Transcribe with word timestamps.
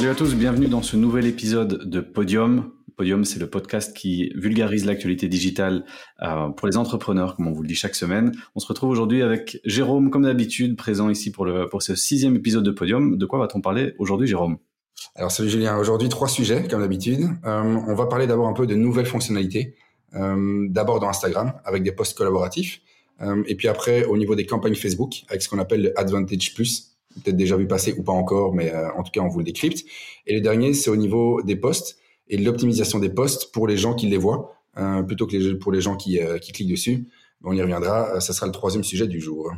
Salut 0.00 0.12
à 0.12 0.14
tous, 0.14 0.34
bienvenue 0.34 0.68
dans 0.68 0.80
ce 0.80 0.96
nouvel 0.96 1.26
épisode 1.26 1.84
de 1.84 2.00
Podium. 2.00 2.72
Podium, 2.96 3.26
c'est 3.26 3.38
le 3.38 3.50
podcast 3.50 3.94
qui 3.94 4.32
vulgarise 4.34 4.86
l'actualité 4.86 5.28
digitale 5.28 5.84
euh, 6.22 6.48
pour 6.48 6.66
les 6.68 6.78
entrepreneurs, 6.78 7.36
comme 7.36 7.48
on 7.48 7.52
vous 7.52 7.60
le 7.60 7.68
dit 7.68 7.74
chaque 7.74 7.94
semaine. 7.94 8.32
On 8.54 8.60
se 8.60 8.66
retrouve 8.66 8.88
aujourd'hui 8.88 9.20
avec 9.20 9.60
Jérôme, 9.66 10.08
comme 10.08 10.22
d'habitude, 10.22 10.74
présent 10.74 11.10
ici 11.10 11.30
pour, 11.30 11.46
ce 11.80 11.94
sixième 11.96 12.34
épisode 12.34 12.64
de 12.64 12.70
Podium. 12.70 13.18
De 13.18 13.26
quoi 13.26 13.40
va-t-on 13.40 13.60
parler 13.60 13.92
aujourd'hui, 13.98 14.26
Jérôme? 14.26 14.56
Alors, 15.16 15.30
salut 15.30 15.50
Julien. 15.50 15.76
Aujourd'hui, 15.76 16.08
trois 16.08 16.28
sujets, 16.28 16.66
comme 16.66 16.80
d'habitude. 16.80 17.26
Euh, 17.44 17.78
on 17.86 17.94
va 17.94 18.06
parler 18.06 18.26
d'abord 18.26 18.48
un 18.48 18.54
peu 18.54 18.66
de 18.66 18.74
nouvelles 18.74 19.04
fonctionnalités. 19.04 19.74
Euh, 20.14 20.66
d'abord 20.70 21.00
dans 21.00 21.10
Instagram, 21.10 21.52
avec 21.66 21.82
des 21.82 21.92
posts 21.92 22.16
collaboratifs. 22.16 22.80
et 23.46 23.54
puis 23.54 23.68
après, 23.68 24.06
au 24.06 24.16
niveau 24.16 24.34
des 24.34 24.46
campagnes 24.46 24.76
Facebook, 24.76 25.24
avec 25.28 25.42
ce 25.42 25.50
qu'on 25.50 25.58
appelle 25.58 25.82
le 25.82 26.00
Advantage 26.00 26.54
Plus 26.54 26.89
peut-être 27.14 27.36
déjà 27.36 27.56
vu 27.56 27.66
passer 27.66 27.94
ou 27.98 28.02
pas 28.02 28.12
encore, 28.12 28.54
mais 28.54 28.72
euh, 28.72 28.90
en 28.96 29.02
tout 29.02 29.10
cas, 29.10 29.20
on 29.20 29.28
vous 29.28 29.38
le 29.38 29.44
décrypte. 29.44 29.84
Et 30.26 30.34
le 30.34 30.40
dernier, 30.40 30.74
c'est 30.74 30.90
au 30.90 30.96
niveau 30.96 31.42
des 31.42 31.56
posts 31.56 31.98
et 32.28 32.36
de 32.36 32.44
l'optimisation 32.44 32.98
des 32.98 33.10
posts 33.10 33.52
pour 33.52 33.66
les 33.66 33.76
gens 33.76 33.94
qui 33.94 34.06
les 34.06 34.16
voient, 34.16 34.54
euh, 34.78 35.02
plutôt 35.02 35.26
que 35.26 35.54
pour 35.54 35.72
les 35.72 35.80
gens 35.80 35.96
qui, 35.96 36.20
euh, 36.20 36.38
cliquent 36.38 36.70
dessus. 36.70 37.08
On 37.42 37.52
y 37.52 37.62
reviendra. 37.62 38.20
Ça 38.20 38.32
sera 38.32 38.46
le 38.46 38.52
troisième 38.52 38.84
sujet 38.84 39.06
du 39.06 39.20
jour. 39.20 39.50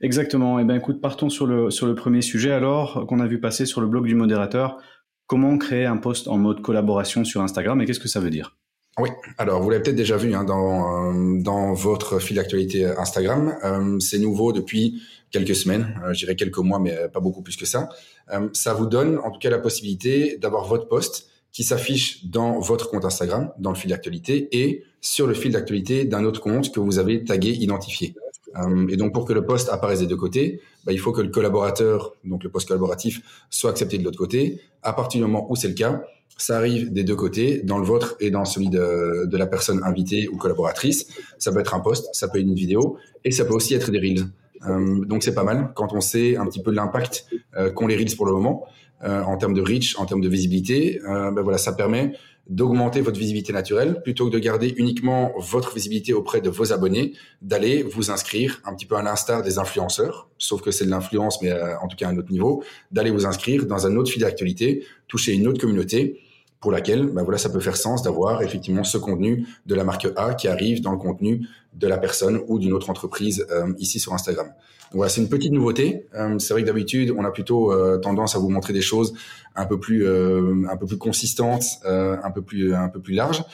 Exactement. 0.00 0.58
Eh 0.58 0.64
bien, 0.64 0.76
écoute, 0.76 1.00
partons 1.00 1.28
sur 1.28 1.46
le, 1.46 1.70
sur 1.70 1.86
le 1.86 1.94
premier 1.94 2.22
sujet 2.22 2.50
alors, 2.50 3.06
qu'on 3.06 3.20
a 3.20 3.26
vu 3.26 3.40
passer 3.40 3.66
sur 3.66 3.80
le 3.80 3.86
blog 3.86 4.06
du 4.06 4.14
modérateur. 4.14 4.78
Comment 5.26 5.56
créer 5.58 5.84
un 5.84 5.96
post 5.96 6.28
en 6.28 6.38
mode 6.38 6.62
collaboration 6.62 7.24
sur 7.24 7.42
Instagram 7.42 7.80
et 7.80 7.86
qu'est-ce 7.86 8.00
que 8.00 8.08
ça 8.08 8.20
veut 8.20 8.30
dire? 8.30 8.56
Oui, 8.98 9.10
alors 9.38 9.62
vous 9.62 9.70
l'avez 9.70 9.82
peut-être 9.82 9.96
déjà 9.96 10.16
vu 10.16 10.34
hein, 10.34 10.44
dans, 10.44 11.12
dans 11.40 11.72
votre 11.74 12.18
fil 12.20 12.36
d'actualité 12.36 12.86
Instagram. 12.86 13.56
Euh, 13.64 13.98
c'est 13.98 14.18
nouveau 14.18 14.52
depuis 14.52 15.02
quelques 15.30 15.56
semaines, 15.56 16.00
euh, 16.04 16.12
je 16.12 16.20
dirais 16.20 16.36
quelques 16.36 16.58
mois, 16.58 16.78
mais 16.78 16.96
pas 17.12 17.20
beaucoup 17.20 17.42
plus 17.42 17.56
que 17.56 17.66
ça. 17.66 17.88
Euh, 18.32 18.48
ça 18.52 18.72
vous 18.72 18.86
donne 18.86 19.18
en 19.18 19.30
tout 19.30 19.40
cas 19.40 19.50
la 19.50 19.58
possibilité 19.58 20.38
d'avoir 20.38 20.64
votre 20.66 20.88
post 20.88 21.28
qui 21.52 21.64
s'affiche 21.64 22.24
dans 22.26 22.58
votre 22.60 22.88
compte 22.88 23.04
Instagram, 23.04 23.52
dans 23.58 23.70
le 23.70 23.76
fil 23.76 23.90
d'actualité, 23.90 24.48
et 24.52 24.84
sur 25.00 25.26
le 25.26 25.34
fil 25.34 25.52
d'actualité 25.52 26.04
d'un 26.04 26.24
autre 26.24 26.40
compte 26.40 26.72
que 26.72 26.80
vous 26.80 26.98
avez 26.98 27.24
tagué, 27.24 27.50
identifié. 27.50 28.14
Euh, 28.56 28.86
et 28.88 28.96
donc 28.96 29.12
pour 29.12 29.24
que 29.24 29.32
le 29.32 29.44
poste 29.44 29.68
apparaisse 29.68 30.00
des 30.00 30.06
deux 30.06 30.16
côtés, 30.16 30.60
bah, 30.84 30.92
il 30.92 30.98
faut 30.98 31.12
que 31.12 31.20
le 31.20 31.28
collaborateur, 31.28 32.14
donc 32.24 32.44
le 32.44 32.50
poste 32.50 32.68
collaboratif, 32.68 33.22
soit 33.50 33.70
accepté 33.70 33.98
de 33.98 34.04
l'autre 34.04 34.18
côté. 34.18 34.60
À 34.82 34.92
partir 34.92 35.20
du 35.20 35.26
moment 35.26 35.46
où 35.50 35.56
c'est 35.56 35.68
le 35.68 35.74
cas, 35.74 36.02
ça 36.36 36.56
arrive 36.56 36.92
des 36.92 37.04
deux 37.04 37.16
côtés, 37.16 37.62
dans 37.64 37.78
le 37.78 37.84
vôtre 37.84 38.16
et 38.20 38.30
dans 38.30 38.44
celui 38.44 38.68
de, 38.68 39.28
la 39.32 39.46
personne 39.46 39.82
invitée 39.84 40.28
ou 40.28 40.36
collaboratrice. 40.36 41.06
Ça 41.38 41.52
peut 41.52 41.60
être 41.60 41.74
un 41.74 41.80
post, 41.80 42.08
ça 42.12 42.28
peut 42.28 42.38
être 42.38 42.46
une 42.46 42.54
vidéo, 42.54 42.96
et 43.24 43.30
ça 43.30 43.44
peut 43.44 43.54
aussi 43.54 43.74
être 43.74 43.90
des 43.90 43.98
reels. 43.98 44.26
Euh, 44.66 45.04
donc 45.04 45.22
c'est 45.22 45.34
pas 45.34 45.44
mal 45.44 45.72
quand 45.74 45.92
on 45.92 46.00
sait 46.00 46.36
un 46.36 46.46
petit 46.46 46.62
peu 46.62 46.70
l'impact 46.70 47.26
euh, 47.56 47.70
qu'ont 47.70 47.86
les 47.86 47.96
reels 47.96 48.16
pour 48.16 48.24
le 48.24 48.32
moment 48.32 48.66
euh, 49.02 49.22
en 49.22 49.36
termes 49.36 49.52
de 49.52 49.60
reach, 49.60 49.98
en 49.98 50.06
termes 50.06 50.22
de 50.22 50.28
visibilité. 50.28 51.00
ben 51.04 51.42
voilà, 51.42 51.58
ça 51.58 51.72
permet 51.72 52.12
d'augmenter 52.48 53.00
votre 53.00 53.18
visibilité 53.18 53.52
naturelle 53.52 54.02
plutôt 54.02 54.26
que 54.26 54.30
de 54.30 54.38
garder 54.38 54.74
uniquement 54.76 55.32
votre 55.38 55.74
visibilité 55.74 56.12
auprès 56.12 56.40
de 56.40 56.50
vos 56.50 56.72
abonnés, 56.72 57.14
d'aller 57.40 57.82
vous 57.82 58.10
inscrire 58.10 58.60
un 58.64 58.74
petit 58.74 58.86
peu 58.86 58.96
à 58.96 59.02
l'instar 59.02 59.42
des 59.42 59.58
influenceurs, 59.58 60.28
sauf 60.38 60.60
que 60.60 60.70
c'est 60.70 60.84
de 60.84 60.90
l'influence, 60.90 61.40
mais 61.42 61.52
en 61.52 61.88
tout 61.88 61.96
cas 61.96 62.08
à 62.08 62.10
un 62.10 62.18
autre 62.18 62.30
niveau, 62.30 62.62
d'aller 62.90 63.10
vous 63.10 63.26
inscrire 63.26 63.66
dans 63.66 63.86
un 63.86 63.96
autre 63.96 64.10
fil 64.10 64.22
d'actualité, 64.22 64.84
toucher 65.08 65.32
une 65.32 65.46
autre 65.46 65.60
communauté 65.60 66.20
pour 66.64 66.72
laquelle 66.72 67.08
ben 67.08 67.22
voilà, 67.24 67.36
ça 67.36 67.50
peut 67.50 67.60
faire 67.60 67.76
sens 67.76 68.02
d'avoir 68.02 68.40
effectivement 68.40 68.84
ce 68.84 68.96
contenu 68.96 69.46
de 69.66 69.74
la 69.74 69.84
marque 69.84 70.08
A 70.16 70.32
qui 70.32 70.48
arrive 70.48 70.80
dans 70.80 70.92
le 70.92 70.96
contenu 70.96 71.46
de 71.74 71.86
la 71.86 71.98
personne 71.98 72.40
ou 72.48 72.58
d'une 72.58 72.72
autre 72.72 72.88
entreprise 72.88 73.46
euh, 73.50 73.74
ici 73.76 74.00
sur 74.00 74.14
Instagram. 74.14 74.46
Donc 74.46 74.94
voilà, 74.94 75.10
c'est 75.10 75.20
une 75.20 75.28
petite 75.28 75.52
nouveauté. 75.52 76.06
Euh, 76.14 76.38
c'est 76.38 76.54
vrai 76.54 76.62
que 76.62 76.66
d'habitude, 76.66 77.12
on 77.14 77.22
a 77.22 77.30
plutôt 77.30 77.70
euh, 77.70 77.98
tendance 77.98 78.34
à 78.34 78.38
vous 78.38 78.48
montrer 78.48 78.72
des 78.72 78.80
choses 78.80 79.12
un 79.54 79.66
peu 79.66 79.78
plus 79.78 80.08
un 80.08 80.76
peu 80.78 80.86
plus 80.86 80.96
consistantes, 80.96 81.64
un 81.84 82.30
peu 82.30 82.40
plus 82.40 82.74
un 82.74 82.88
peu 82.88 82.98
plus 82.98 83.12
larges. 83.12 83.44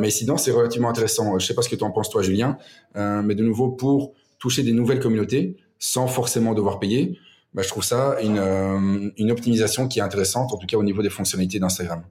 mais 0.00 0.08
sinon, 0.08 0.38
c'est 0.38 0.50
relativement 0.50 0.88
intéressant. 0.88 1.38
Je 1.38 1.44
sais 1.44 1.54
pas 1.54 1.60
ce 1.60 1.68
que 1.68 1.76
tu 1.76 1.84
en 1.84 1.90
penses 1.90 2.08
toi, 2.08 2.22
Julien, 2.22 2.56
mais 2.94 3.34
de 3.34 3.44
nouveau 3.44 3.68
pour 3.68 4.14
toucher 4.38 4.62
des 4.62 4.72
nouvelles 4.72 5.00
communautés 5.00 5.58
sans 5.78 6.06
forcément 6.06 6.54
devoir 6.54 6.80
payer. 6.80 7.18
Bah, 7.52 7.62
je 7.62 7.68
trouve 7.68 7.84
ça 7.84 8.16
une, 8.22 9.12
une 9.18 9.30
optimisation 9.30 9.86
qui 9.86 9.98
est 9.98 10.02
intéressante, 10.02 10.50
en 10.52 10.56
tout 10.56 10.66
cas 10.66 10.78
au 10.78 10.82
niveau 10.82 11.02
des 11.02 11.10
fonctionnalités 11.10 11.60
d'Instagram. 11.60 12.02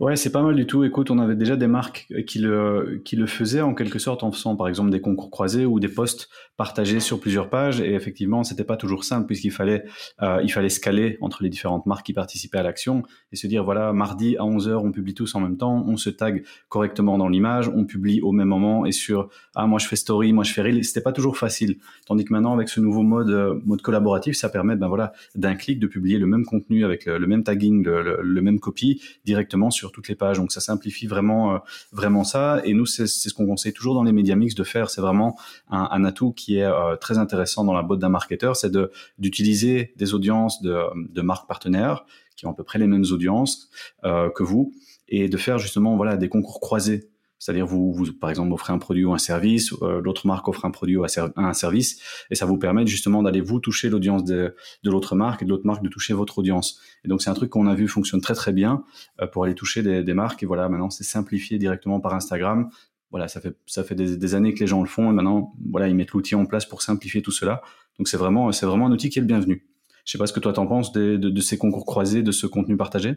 Ouais, 0.00 0.16
c'est 0.16 0.30
pas 0.30 0.42
mal 0.42 0.54
du 0.54 0.66
tout. 0.66 0.84
Écoute, 0.84 1.10
on 1.10 1.18
avait 1.18 1.36
déjà 1.36 1.56
des 1.56 1.66
marques 1.66 2.06
qui 2.26 2.38
le, 2.38 3.00
qui 3.04 3.16
le 3.16 3.26
faisaient 3.26 3.60
en 3.60 3.74
quelque 3.74 3.98
sorte 3.98 4.22
en 4.22 4.32
faisant 4.32 4.56
par 4.56 4.68
exemple 4.68 4.90
des 4.90 5.00
concours 5.00 5.30
croisés 5.30 5.66
ou 5.66 5.80
des 5.80 5.88
posts 5.88 6.28
partagés 6.56 7.00
sur 7.00 7.20
plusieurs 7.20 7.50
pages. 7.50 7.80
Et 7.80 7.94
effectivement, 7.94 8.44
c'était 8.44 8.64
pas 8.64 8.76
toujours 8.76 9.04
simple 9.04 9.26
puisqu'il 9.26 9.50
fallait, 9.50 9.84
euh, 10.22 10.40
il 10.42 10.52
fallait 10.52 10.68
scaler 10.68 11.18
entre 11.20 11.42
les 11.42 11.48
différentes 11.48 11.86
marques 11.86 12.06
qui 12.06 12.12
participaient 12.12 12.58
à 12.58 12.62
l'action 12.62 13.02
et 13.32 13.36
se 13.36 13.46
dire 13.46 13.64
voilà, 13.64 13.92
mardi 13.92 14.36
à 14.36 14.42
11h, 14.42 14.74
on 14.74 14.92
publie 14.92 15.14
tous 15.14 15.34
en 15.34 15.40
même 15.40 15.56
temps, 15.56 15.84
on 15.86 15.96
se 15.96 16.10
tag 16.10 16.44
correctement 16.68 17.18
dans 17.18 17.28
l'image, 17.28 17.68
on 17.68 17.84
publie 17.84 18.20
au 18.20 18.32
même 18.32 18.48
moment 18.48 18.86
et 18.86 18.92
sur 18.92 19.28
ah, 19.54 19.66
moi 19.66 19.78
je 19.78 19.86
fais 19.86 19.96
story, 19.96 20.32
moi 20.32 20.44
je 20.44 20.52
fais 20.52 20.62
reel. 20.62 20.84
C'était 20.84 21.02
pas 21.02 21.12
toujours 21.12 21.36
facile. 21.36 21.78
Tandis 22.06 22.24
que 22.24 22.32
maintenant, 22.32 22.54
avec 22.54 22.68
ce 22.68 22.80
nouveau 22.80 23.02
mode, 23.02 23.30
euh, 23.30 23.60
mode 23.64 23.82
collaboratif, 23.82 24.36
ça 24.36 24.48
permet 24.48 24.76
ben 24.76 24.88
voilà, 24.88 25.12
d'un 25.34 25.54
clic 25.54 25.78
de 25.78 25.86
publier 25.86 26.18
le 26.18 26.26
même 26.26 26.44
contenu 26.44 26.84
avec 26.84 27.06
le, 27.06 27.26
même 27.26 27.42
tagging, 27.42 27.84
le 27.84 28.40
même 28.40 28.60
copy 28.60 29.00
directement 29.24 29.63
sur 29.70 29.92
toutes 29.92 30.08
les 30.08 30.14
pages. 30.14 30.38
Donc 30.38 30.52
ça 30.52 30.60
simplifie 30.60 31.06
vraiment, 31.06 31.54
euh, 31.54 31.58
vraiment 31.92 32.24
ça. 32.24 32.60
Et 32.64 32.74
nous, 32.74 32.86
c'est 32.86 33.06
ce 33.06 33.32
qu'on 33.32 33.46
conseille 33.46 33.72
toujours 33.72 33.94
dans 33.94 34.02
les 34.02 34.12
médias 34.12 34.36
mix 34.36 34.54
de 34.54 34.64
faire. 34.64 34.90
C'est 34.90 35.00
vraiment 35.00 35.36
un, 35.70 36.04
atout 36.04 36.32
qui 36.32 36.58
est 36.58 36.64
euh, 36.64 36.96
très 36.96 37.18
intéressant 37.18 37.64
dans 37.64 37.72
la 37.72 37.82
boîte 37.82 38.00
d'un 38.00 38.08
marketeur, 38.08 38.56
c'est 38.56 38.72
d'utiliser 39.18 39.92
des 39.96 40.14
audiences 40.14 40.62
de, 40.62 40.78
de 40.94 41.22
marques 41.22 41.48
partenaires 41.48 42.04
qui 42.36 42.46
ont 42.46 42.50
à 42.50 42.54
peu 42.54 42.64
près 42.64 42.78
les 42.78 42.86
mêmes 42.86 43.04
audiences 43.10 43.70
euh, 44.04 44.30
que 44.30 44.42
vous 44.42 44.72
et 45.08 45.28
de 45.28 45.36
faire 45.36 45.58
justement 45.58 45.96
voilà 45.96 46.16
des 46.16 46.28
concours 46.28 46.60
croisés 46.60 47.10
c'est-à-dire, 47.38 47.66
vous, 47.66 47.92
vous, 47.92 48.12
par 48.12 48.30
exemple, 48.30 48.52
offrez 48.52 48.72
un 48.72 48.78
produit 48.78 49.04
ou 49.04 49.12
un 49.12 49.18
service, 49.18 49.72
euh, 49.82 50.00
l'autre 50.00 50.26
marque 50.26 50.48
offre 50.48 50.64
un 50.64 50.70
produit 50.70 50.96
ou 50.96 51.04
un 51.04 51.52
service, 51.52 52.00
et 52.30 52.34
ça 52.34 52.46
vous 52.46 52.56
permet 52.58 52.86
justement 52.86 53.22
d'aller 53.22 53.40
vous 53.40 53.60
toucher 53.60 53.90
l'audience 53.90 54.24
de, 54.24 54.54
l'autre 54.84 55.14
marque 55.14 55.42
et 55.42 55.44
de 55.44 55.50
l'autre 55.50 55.66
marque 55.66 55.82
de 55.82 55.88
toucher 55.88 56.14
votre 56.14 56.38
audience. 56.38 56.80
Et 57.04 57.08
donc, 57.08 57.22
c'est 57.22 57.30
un 57.30 57.34
truc 57.34 57.50
qu'on 57.50 57.66
a 57.66 57.74
vu 57.74 57.88
fonctionne 57.88 58.20
très 58.20 58.34
très 58.34 58.52
bien 58.52 58.84
euh, 59.20 59.26
pour 59.26 59.44
aller 59.44 59.54
toucher 59.54 59.82
des, 59.82 60.02
des, 60.02 60.14
marques. 60.14 60.42
Et 60.42 60.46
voilà, 60.46 60.68
maintenant, 60.68 60.90
c'est 60.90 61.04
simplifié 61.04 61.58
directement 61.58 62.00
par 62.00 62.14
Instagram. 62.14 62.70
Voilà, 63.10 63.28
ça 63.28 63.40
fait 63.40 63.56
ça 63.66 63.84
fait 63.84 63.94
des, 63.94 64.34
années 64.34 64.54
que 64.54 64.60
les 64.60 64.66
gens 64.66 64.80
le 64.80 64.88
font, 64.88 65.10
et 65.10 65.14
maintenant, 65.14 65.54
voilà, 65.70 65.88
ils 65.88 65.94
mettent 65.94 66.12
l'outil 66.12 66.34
en 66.34 66.46
place 66.46 66.66
pour 66.66 66.82
simplifier 66.82 67.22
tout 67.22 67.32
cela. 67.32 67.62
Donc, 67.98 68.08
c'est 68.08 68.16
vraiment 68.16 68.52
c'est 68.52 68.66
vraiment 68.66 68.86
un 68.86 68.92
outil 68.92 69.10
qui 69.10 69.18
est 69.18 69.22
le 69.22 69.28
bienvenu. 69.28 69.66
Je 70.04 70.12
sais 70.12 70.18
pas 70.18 70.26
ce 70.26 70.32
que 70.32 70.40
toi 70.40 70.52
t'en 70.52 70.66
penses 70.66 70.92
de, 70.92 71.16
de 71.16 71.40
ces 71.40 71.58
concours 71.58 71.86
croisés, 71.86 72.22
de 72.22 72.32
ce 72.32 72.46
contenu 72.46 72.76
partagé 72.76 73.16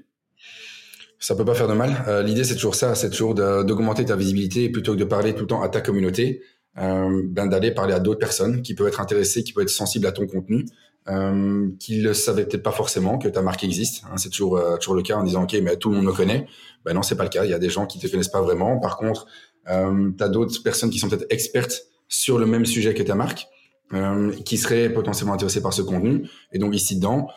ça 1.20 1.36
peut 1.36 1.46
pas 1.46 1.56
faire 1.56 1.68
de 1.68 1.74
mal. 1.74 2.06
Euh, 2.08 2.24
L'idée, 2.24 2.44
c'est 2.44 2.56
toujours 2.56 2.76
ça, 2.76 2.96
c'est 2.96 3.10
toujours 3.10 3.34
d'augmenter 3.36 4.06
ta 4.06 4.16
visibilité 4.16 4.70
plutôt 4.70 4.94
que 4.94 5.00
de 5.00 5.04
parler 5.04 5.34
tout 5.34 5.42
le 5.42 5.48
temps 5.48 5.62
à 5.62 5.70
ta 5.70 5.82
communauté, 5.82 6.42
euh, 6.78 7.24
ben 7.26 7.48
d'aller 7.48 7.72
parler 7.72 7.94
à 7.94 8.00
d'autres 8.00 8.20
personnes 8.20 8.62
qui 8.62 8.76
peuvent 8.76 8.88
être 8.88 9.02
intéressées, 9.02 9.44
qui 9.44 9.54
peuvent 9.54 9.64
être 9.64 9.70
sensibles 9.70 10.06
à 10.06 10.12
ton 10.12 10.28
contenu, 10.28 10.66
euh, 11.10 11.70
qui 11.80 12.02
le 12.02 12.14
savaient 12.14 12.46
peut-être 12.46 12.64
pas 12.64 12.72
forcément 12.72 13.18
que 13.18 13.28
ta 13.28 13.42
marque 13.42 13.64
existe. 13.64 14.04
Hein, 14.06 14.18
c'est 14.18 14.30
toujours 14.30 14.58
euh, 14.58 14.78
toujours 14.78 14.96
le 14.96 15.02
cas 15.02 15.16
en 15.16 15.24
disant 15.24 15.44
ok, 15.44 15.58
mais 15.64 15.78
tout 15.78 15.90
le 15.90 15.96
monde 15.96 16.06
me 16.06 16.14
connaît. 16.14 16.48
Ben 16.86 16.94
non, 16.94 17.02
c'est 17.02 17.16
pas 17.16 17.24
le 17.24 17.30
cas. 17.30 17.46
Il 17.46 17.52
y 17.52 17.54
a 17.54 17.60
des 17.60 17.70
gens 17.70 17.86
qui 17.86 17.98
te 18.00 18.08
connaissent 18.08 18.28
pas 18.28 18.42
vraiment. 18.42 18.78
Par 18.80 18.98
contre, 18.98 19.26
euh, 19.70 20.12
tu 20.18 20.24
as 20.24 20.30
d'autres 20.30 20.62
personnes 20.64 20.90
qui 20.90 21.00
sont 21.00 21.10
peut-être 21.10 21.26
expertes 21.30 21.84
sur 22.08 22.38
le 22.38 22.46
même 22.46 22.66
sujet 22.66 22.94
que 22.94 23.04
ta 23.04 23.16
marque, 23.16 23.48
euh, 23.94 24.34
qui 24.46 24.58
seraient 24.58 24.90
potentiellement 24.90 25.34
intéressées 25.34 25.62
par 25.62 25.74
ce 25.74 25.82
contenu. 25.82 26.28
Et 26.52 26.60
donc 26.60 26.76
ici 26.76 26.98
dedans 26.98 27.28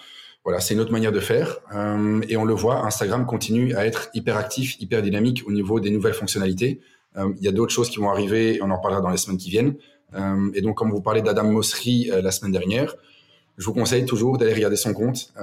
voilà, 0.45 0.61
c'est 0.61 0.75
une 0.75 0.81
autre 0.81 0.93
manière 0.93 1.13
de 1.13 1.21
faire. 1.21 1.59
Euh, 1.75 2.23
et 2.29 2.37
on 2.37 2.45
le 2.45 2.55
voit, 2.55 2.87
Instagram 2.87 3.27
continue 3.27 3.75
à 3.75 3.87
être 3.87 4.09
hyper 4.15 4.37
actif, 4.37 4.81
hyper 4.81 5.03
dynamique 5.03 5.43
au 5.47 5.53
niveau 5.53 5.81
des 5.81 5.91
nouvelles 5.91 6.15
fonctionnalités. 6.15 6.81
Euh, 7.17 7.33
il 7.39 7.45
y 7.45 7.49
a 7.49 7.53
d'autres 7.53 7.73
choses 7.73 7.91
qui 7.91 7.99
vont 7.99 8.11
arriver, 8.11 8.59
on 8.63 8.71
en 8.71 8.79
parlera 8.79 9.03
dans 9.03 9.11
les 9.11 9.19
semaines 9.19 9.39
qui 9.39 9.51
viennent. 9.51 9.75
Euh, 10.15 10.51
et 10.55 10.63
donc, 10.63 10.77
comme 10.77 10.91
vous 10.91 11.03
parlez 11.03 11.21
d'Adam 11.21 11.45
Mosseri 11.45 12.11
la 12.23 12.31
semaine 12.31 12.53
dernière, 12.53 12.95
je 13.59 13.67
vous 13.67 13.75
conseille 13.75 14.07
toujours 14.07 14.39
d'aller 14.39 14.55
regarder 14.55 14.77
son 14.77 14.95
compte. 14.95 15.35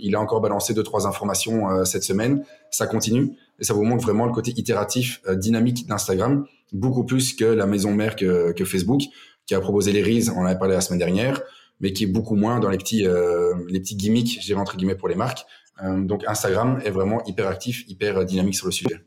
il 0.00 0.16
a 0.16 0.20
encore 0.20 0.40
balancé 0.40 0.74
deux 0.74 0.82
trois 0.82 1.06
informations 1.06 1.84
cette 1.84 2.02
semaine. 2.02 2.44
Ça 2.72 2.88
continue 2.88 3.36
et 3.60 3.64
ça 3.64 3.74
vous 3.74 3.84
montre 3.84 4.02
vraiment 4.02 4.26
le 4.26 4.32
côté 4.32 4.50
itératif, 4.56 5.22
dynamique 5.34 5.86
d'Instagram, 5.86 6.46
beaucoup 6.72 7.04
plus 7.04 7.32
que 7.32 7.44
la 7.44 7.66
maison 7.66 7.94
mère 7.94 8.16
que, 8.16 8.50
que 8.50 8.64
Facebook, 8.64 9.02
qui 9.46 9.54
a 9.54 9.60
proposé 9.60 9.92
les 9.92 10.02
Reels. 10.02 10.32
On 10.34 10.40
en 10.40 10.46
avait 10.46 10.58
parlé 10.58 10.74
la 10.74 10.80
semaine 10.80 10.98
dernière 10.98 11.40
mais 11.80 11.92
qui 11.92 12.04
est 12.04 12.08
beaucoup 12.08 12.36
moins 12.36 12.60
dans 12.60 12.68
les 12.68 12.78
petits, 12.78 13.06
euh, 13.06 13.54
les 13.68 13.80
petits 13.80 13.96
gimmicks, 13.96 14.38
j'ai 14.40 14.54
entre 14.54 14.76
guillemets, 14.76 14.94
pour 14.94 15.08
les 15.08 15.14
marques. 15.14 15.44
Euh, 15.82 16.00
donc 16.04 16.24
Instagram 16.26 16.80
est 16.84 16.90
vraiment 16.90 17.24
hyper 17.24 17.48
actif, 17.48 17.84
hyper 17.88 18.24
dynamique 18.24 18.54
sur 18.54 18.66
le 18.66 18.72
sujet. 18.72 19.00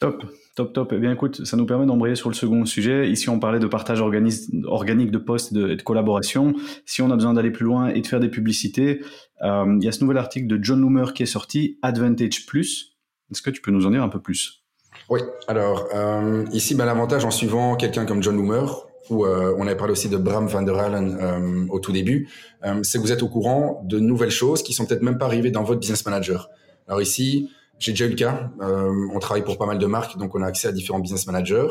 Top, 0.00 0.24
top, 0.54 0.72
top. 0.72 0.92
Eh 0.94 0.98
bien, 0.98 1.12
écoute, 1.12 1.44
ça 1.44 1.56
nous 1.56 1.66
permet 1.66 1.84
d'embrayer 1.84 2.14
sur 2.14 2.28
le 2.28 2.34
second 2.34 2.64
sujet. 2.64 3.10
Ici, 3.10 3.28
on 3.28 3.40
parlait 3.40 3.58
de 3.58 3.66
partage 3.66 4.00
organique 4.00 5.10
de 5.10 5.18
posts 5.18 5.50
et 5.52 5.76
de, 5.76 5.82
collaboration. 5.82 6.54
Si 6.86 7.02
on 7.02 7.10
a 7.10 7.16
besoin 7.16 7.34
d'aller 7.34 7.50
plus 7.50 7.64
loin 7.64 7.88
et 7.88 8.00
de 8.00 8.06
faire 8.06 8.20
des 8.20 8.28
publicités, 8.28 9.02
euh, 9.42 9.76
il 9.80 9.84
y 9.84 9.88
a 9.88 9.92
ce 9.92 10.00
nouvel 10.00 10.18
article 10.18 10.46
de 10.46 10.62
John 10.62 10.80
Loomer 10.80 11.14
qui 11.14 11.24
est 11.24 11.26
sorti, 11.26 11.78
Advantage 11.82 12.46
Plus. 12.46 12.96
Est-ce 13.32 13.42
que 13.42 13.50
tu 13.50 13.60
peux 13.60 13.72
nous 13.72 13.86
en 13.86 13.90
dire 13.90 14.04
un 14.04 14.08
peu 14.08 14.20
plus? 14.20 14.62
Oui. 15.10 15.20
Alors, 15.48 15.88
euh, 15.92 16.44
ici, 16.52 16.76
ben, 16.76 16.84
l'avantage 16.84 17.24
en 17.24 17.32
suivant 17.32 17.74
quelqu'un 17.74 18.06
comme 18.06 18.22
John 18.22 18.36
Loomer, 18.36 18.86
où 19.10 19.24
on 19.26 19.66
avait 19.66 19.76
parlé 19.76 19.92
aussi 19.92 20.08
de 20.08 20.16
Bram 20.16 20.46
van 20.46 20.62
der 20.62 20.76
Halen 20.76 21.68
au 21.70 21.80
tout 21.80 21.92
début, 21.92 22.28
c'est 22.82 22.98
que 22.98 23.02
vous 23.02 23.12
êtes 23.12 23.22
au 23.22 23.28
courant 23.28 23.82
de 23.84 23.98
nouvelles 23.98 24.30
choses 24.30 24.62
qui 24.62 24.72
sont 24.72 24.86
peut-être 24.86 25.02
même 25.02 25.18
pas 25.18 25.26
arrivées 25.26 25.50
dans 25.50 25.62
votre 25.62 25.80
business 25.80 26.04
manager. 26.04 26.50
Alors 26.86 27.02
ici, 27.02 27.50
j'ai 27.78 27.92
déjà 27.92 28.06
eu 28.06 28.10
le 28.10 28.14
cas. 28.14 28.50
on 28.60 29.18
travaille 29.18 29.44
pour 29.44 29.58
pas 29.58 29.66
mal 29.66 29.78
de 29.78 29.86
marques, 29.86 30.18
donc 30.18 30.34
on 30.34 30.42
a 30.42 30.46
accès 30.46 30.68
à 30.68 30.72
différents 30.72 31.00
business 31.00 31.26
managers. 31.26 31.68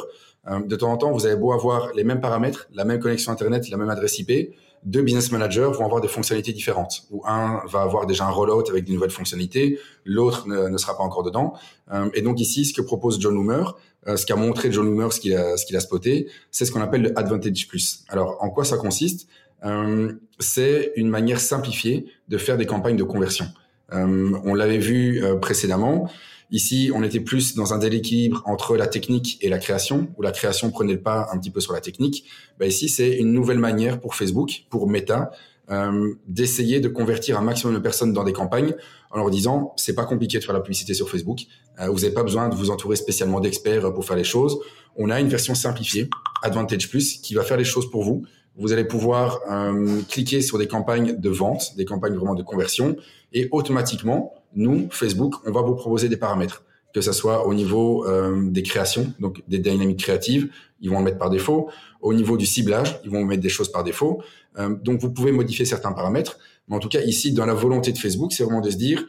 de 0.49 0.75
temps 0.75 0.91
en 0.91 0.97
temps, 0.97 1.11
vous 1.11 1.25
avez 1.25 1.35
beau 1.35 1.51
avoir 1.51 1.93
les 1.93 2.03
mêmes 2.03 2.21
paramètres, 2.21 2.67
la 2.73 2.85
même 2.85 2.99
connexion 2.99 3.31
Internet, 3.31 3.69
la 3.69 3.77
même 3.77 3.89
adresse 3.89 4.19
IP, 4.19 4.53
deux 4.83 5.01
business 5.01 5.31
managers 5.31 5.69
vont 5.73 5.85
avoir 5.85 6.01
des 6.01 6.07
fonctionnalités 6.07 6.53
différentes. 6.53 7.03
Où 7.11 7.21
un 7.25 7.61
va 7.67 7.81
avoir 7.81 8.05
déjà 8.05 8.25
un 8.25 8.29
rollout 8.29 8.69
avec 8.69 8.85
de 8.85 8.93
nouvelles 8.93 9.11
fonctionnalités, 9.11 9.79
l'autre 10.05 10.47
ne, 10.47 10.77
sera 10.77 10.97
pas 10.97 11.03
encore 11.03 11.23
dedans. 11.23 11.53
Euh, 11.91 12.09
et 12.13 12.21
donc 12.21 12.39
ici, 12.39 12.65
ce 12.65 12.73
que 12.73 12.81
propose 12.81 13.19
John 13.19 13.33
Loomer, 13.33 13.63
euh, 13.65 13.96
ce 14.15 14.25
qu'a 14.25 14.35
montré 14.35 14.71
John 14.71 14.85
Loomer, 14.85 15.11
ce 15.11 15.19
qu'il 15.19 15.35
a, 15.35 15.57
ce 15.57 15.65
qu'il 15.65 15.75
a 15.75 15.79
spoté, 15.79 16.29
c'est 16.51 16.65
ce 16.65 16.71
qu'on 16.71 16.81
appelle 16.81 17.01
le 17.01 17.19
Advantage 17.19 17.67
Plus. 17.67 18.05
Alors, 18.07 18.37
en 18.41 18.49
quoi 18.49 18.63
ça 18.63 18.77
consiste? 18.77 19.27
Euh, 19.65 20.13
C'est 20.39 20.93
une 20.95 21.09
manière 21.09 21.39
simplifiée 21.39 22.05
de 22.29 22.37
faire 22.37 22.57
des 22.57 22.65
campagnes 22.65 22.97
de 22.97 23.03
conversion. 23.03 23.47
on 23.91 24.53
l'avait 24.53 24.77
vu 24.77 25.23
précédemment. 25.41 26.09
Ici, 26.49 26.91
on 26.93 27.03
était 27.03 27.19
plus 27.19 27.55
dans 27.55 27.73
un 27.73 27.77
déséquilibre 27.77 28.41
entre 28.45 28.77
la 28.77 28.87
technique 28.87 29.37
et 29.41 29.49
la 29.49 29.57
création, 29.57 30.07
où 30.17 30.21
la 30.21 30.31
création 30.31 30.71
prenait 30.71 30.93
le 30.93 31.01
pas 31.01 31.27
un 31.33 31.37
petit 31.37 31.51
peu 31.51 31.59
sur 31.59 31.73
la 31.73 31.81
technique. 31.81 32.23
Bah 32.57 32.65
ici, 32.65 32.87
c'est 32.87 33.17
une 33.17 33.33
nouvelle 33.33 33.59
manière 33.59 33.99
pour 33.99 34.15
Facebook, 34.15 34.63
pour 34.69 34.87
Meta, 34.87 35.31
euh, 35.69 36.13
d'essayer 36.27 36.79
de 36.79 36.87
convertir 36.87 37.37
un 37.37 37.41
maximum 37.41 37.75
de 37.75 37.79
personnes 37.79 38.13
dans 38.13 38.23
des 38.23 38.33
campagnes 38.33 38.73
en 39.11 39.17
leur 39.17 39.29
disant 39.29 39.73
c'est 39.75 39.95
pas 39.95 40.05
compliqué 40.05 40.39
de 40.39 40.43
faire 40.43 40.53
la 40.53 40.61
publicité 40.61 40.93
sur 40.93 41.09
Facebook. 41.09 41.39
Euh, 41.79 41.87
vous 41.87 41.99
n'avez 41.99 42.13
pas 42.13 42.23
besoin 42.23 42.49
de 42.49 42.55
vous 42.55 42.69
entourer 42.69 42.95
spécialement 42.95 43.39
d'experts 43.39 43.93
pour 43.93 44.05
faire 44.05 44.15
les 44.15 44.23
choses. 44.23 44.59
On 44.95 45.09
a 45.09 45.19
une 45.19 45.27
version 45.27 45.55
simplifiée, 45.55 46.09
Advantage 46.41 46.89
Plus, 46.89 47.17
qui 47.17 47.33
va 47.33 47.43
faire 47.43 47.57
les 47.57 47.65
choses 47.65 47.89
pour 47.91 48.03
vous. 48.03 48.23
Vous 48.55 48.71
allez 48.71 48.85
pouvoir 48.85 49.39
euh, 49.51 50.01
cliquer 50.09 50.41
sur 50.41 50.57
des 50.57 50.67
campagnes 50.67 51.19
de 51.19 51.29
vente, 51.29 51.75
des 51.75 51.85
campagnes 51.85 52.15
vraiment 52.15 52.33
de 52.33 52.43
conversion, 52.43 52.95
et 53.33 53.47
automatiquement, 53.51 54.33
nous, 54.55 54.87
Facebook, 54.89 55.35
on 55.45 55.51
va 55.51 55.61
vous 55.61 55.75
proposer 55.75 56.09
des 56.09 56.17
paramètres, 56.17 56.63
que 56.93 57.01
ce 57.01 57.11
soit 57.11 57.45
au 57.45 57.53
niveau 57.53 58.05
euh, 58.05 58.49
des 58.49 58.63
créations, 58.63 59.13
donc 59.19 59.41
des 59.47 59.59
dynamiques 59.59 59.99
créatives, 59.99 60.49
ils 60.81 60.89
vont 60.89 60.99
le 60.99 61.05
mettre 61.05 61.17
par 61.17 61.29
défaut. 61.29 61.69
Au 62.01 62.13
niveau 62.13 62.37
du 62.37 62.45
ciblage, 62.45 62.99
ils 63.03 63.11
vont 63.11 63.23
mettre 63.25 63.41
des 63.41 63.49
choses 63.49 63.71
par 63.71 63.83
défaut. 63.83 64.21
Euh, 64.57 64.75
donc, 64.83 64.99
vous 65.01 65.11
pouvez 65.11 65.31
modifier 65.31 65.65
certains 65.65 65.91
paramètres. 65.91 66.39
Mais 66.67 66.75
en 66.75 66.79
tout 66.79 66.89
cas, 66.89 67.01
ici, 67.01 67.31
dans 67.33 67.45
la 67.45 67.53
volonté 67.53 67.91
de 67.91 67.97
Facebook, 67.97 68.31
c'est 68.33 68.43
vraiment 68.43 68.61
de 68.61 68.69
se 68.69 68.77
dire, 68.77 69.05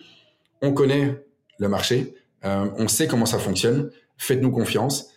on 0.62 0.72
connaît 0.72 1.24
le 1.58 1.68
marché, 1.68 2.14
euh, 2.44 2.66
on 2.76 2.88
sait 2.88 3.06
comment 3.06 3.26
ça 3.26 3.38
fonctionne, 3.38 3.90
faites-nous 4.16 4.50
confiance. 4.50 5.10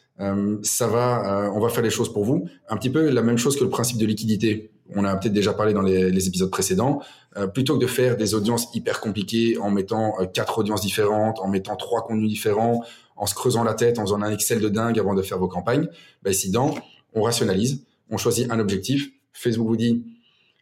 ça 0.62 0.88
va, 0.88 1.52
on 1.56 1.60
va 1.60 1.70
faire 1.70 1.84
les 1.84 1.90
choses 1.90 2.14
pour 2.14 2.24
vous. 2.24 2.48
Un 2.70 2.78
petit 2.78 2.92
peu 2.92 3.10
la 3.10 3.24
même 3.24 3.38
chose 3.38 3.58
que 3.58 3.64
le 3.64 3.72
principe 3.72 3.98
de 3.98 4.06
liquidité 4.06 4.72
on 4.96 5.04
a 5.04 5.16
peut-être 5.16 5.34
déjà 5.34 5.54
parlé 5.54 5.74
dans 5.74 5.82
les, 5.82 6.28
épisodes 6.28 6.50
précédents, 6.50 7.02
euh, 7.38 7.48
plutôt 7.48 7.76
que 7.78 7.82
de 7.82 7.88
faire 7.88 8.18
des 8.18 8.34
audiences 8.34 8.68
hyper 8.74 9.00
compliquées 9.00 9.58
en 9.58 9.72
mettant 9.72 10.20
euh, 10.20 10.26
quatre 10.26 10.60
audiences 10.60 10.82
différentes, 10.82 11.40
en 11.40 11.48
mettant 11.48 11.76
trois 11.76 12.02
contenus 12.02 12.30
différents, 12.30 12.84
en 13.16 13.26
se 13.26 13.36
creusant 13.36 13.64
la 13.64 13.74
tête, 13.74 14.00
en 14.00 14.04
faisant 14.04 14.22
un 14.22 14.32
Excel 14.32 14.60
de 14.60 14.70
dingue 14.70 15.00
avant 15.00 15.14
de 15.14 15.22
faire 15.22 15.38
vos 15.38 15.48
campagnes, 15.48 15.88
bah, 16.24 16.32
ici, 16.32 16.52
dans, 16.52 16.76
on 17.14 17.24
rationalise, 17.24 17.84
on 18.10 18.18
choisit 18.18 18.52
un 18.52 18.60
objectif. 18.60 19.12
Facebook 19.34 19.68
vous 19.68 19.78
dit, 19.78 20.06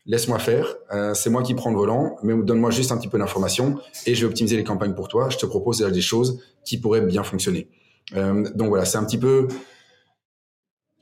laisse-moi 0.06 0.40
faire, 0.40 0.76
euh, 0.94 1.14
c'est 1.14 1.30
moi 1.30 1.42
qui 1.42 1.56
prends 1.56 1.72
le 1.72 1.78
volant, 1.78 2.18
mais 2.22 2.34
donne-moi 2.36 2.72
juste 2.72 2.92
un 2.92 2.98
petit 2.98 3.08
peu 3.08 3.18
d'informations 3.18 3.80
et 4.06 4.14
je 4.14 4.22
vais 4.22 4.28
optimiser 4.28 4.58
les 4.58 4.64
campagnes 4.64 4.94
pour 4.94 5.08
toi. 5.08 5.30
Je 5.30 5.38
te 5.38 5.46
propose 5.46 5.80
déjà 5.80 5.90
des 5.90 6.02
choses 6.02 6.40
qui 6.66 6.78
pourraient 6.78 7.02
bien 7.02 7.24
fonctionner. 7.24 7.68
donc 8.14 8.70
voilà, 8.70 8.86
c'est 8.86 8.98
un 8.98 9.04
petit 9.04 9.18
peu 9.18 9.48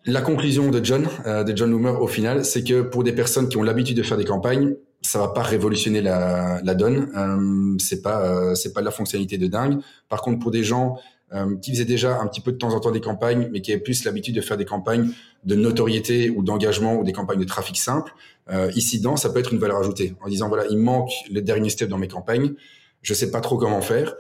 la 0.07 0.21
conclusion 0.21 0.69
de 0.71 0.83
John, 0.83 1.07
euh, 1.25 1.43
de 1.43 1.55
John 1.55 1.69
Loomer 1.69 2.01
au 2.01 2.07
final, 2.07 2.43
c'est 2.45 2.63
que 2.63 2.81
pour 2.81 3.03
des 3.03 3.13
personnes 3.13 3.49
qui 3.49 3.57
ont 3.57 3.63
l'habitude 3.63 3.97
de 3.97 4.03
faire 4.03 4.17
des 4.17 4.25
campagnes, 4.25 4.75
ça 5.01 5.19
va 5.19 5.27
pas 5.27 5.43
révolutionner 5.43 6.01
la, 6.01 6.59
la 6.63 6.75
donne. 6.75 7.11
Euh, 7.15 7.77
c'est 7.79 8.01
pas 8.01 8.25
euh, 8.25 8.55
c'est 8.55 8.73
pas 8.73 8.79
de 8.79 8.85
la 8.85 8.91
fonctionnalité 8.91 9.37
de 9.37 9.47
dingue. 9.47 9.79
Par 10.09 10.21
contre, 10.21 10.39
pour 10.39 10.51
des 10.51 10.63
gens 10.63 10.97
euh, 11.33 11.57
qui 11.57 11.71
faisaient 11.71 11.83
déjà 11.83 12.21
un 12.21 12.27
petit 12.27 12.39
peu 12.39 12.53
de 12.53 12.57
temps 12.57 12.73
en 12.73 12.79
temps 12.79 12.91
des 12.91 13.01
campagnes, 13.01 13.49
mais 13.51 13.59
qui 13.59 13.73
avaient 13.73 13.81
plus 13.81 14.05
l'habitude 14.05 14.33
de 14.33 14.39
faire 14.39 14.55
des 14.55 14.63
campagnes 14.63 15.11
de 15.43 15.55
notoriété 15.55 16.29
ou 16.29 16.41
d'engagement 16.41 16.95
ou 16.95 17.03
des 17.03 17.11
campagnes 17.11 17.39
de 17.39 17.45
trafic 17.45 17.75
simple, 17.75 18.13
euh, 18.49 18.71
ici 18.75 18.99
dedans, 18.99 19.17
ça 19.17 19.29
peut 19.29 19.39
être 19.39 19.51
une 19.51 19.59
valeur 19.59 19.77
ajoutée 19.77 20.15
en 20.21 20.29
disant 20.29 20.47
voilà, 20.47 20.63
il 20.69 20.77
manque 20.77 21.11
le 21.29 21.41
dernier 21.41 21.69
step 21.69 21.89
dans 21.89 21.97
mes 21.97 22.07
campagnes. 22.07 22.53
Je 23.01 23.13
sais 23.13 23.29
pas 23.29 23.41
trop 23.41 23.57
comment 23.57 23.81
faire. 23.81 24.15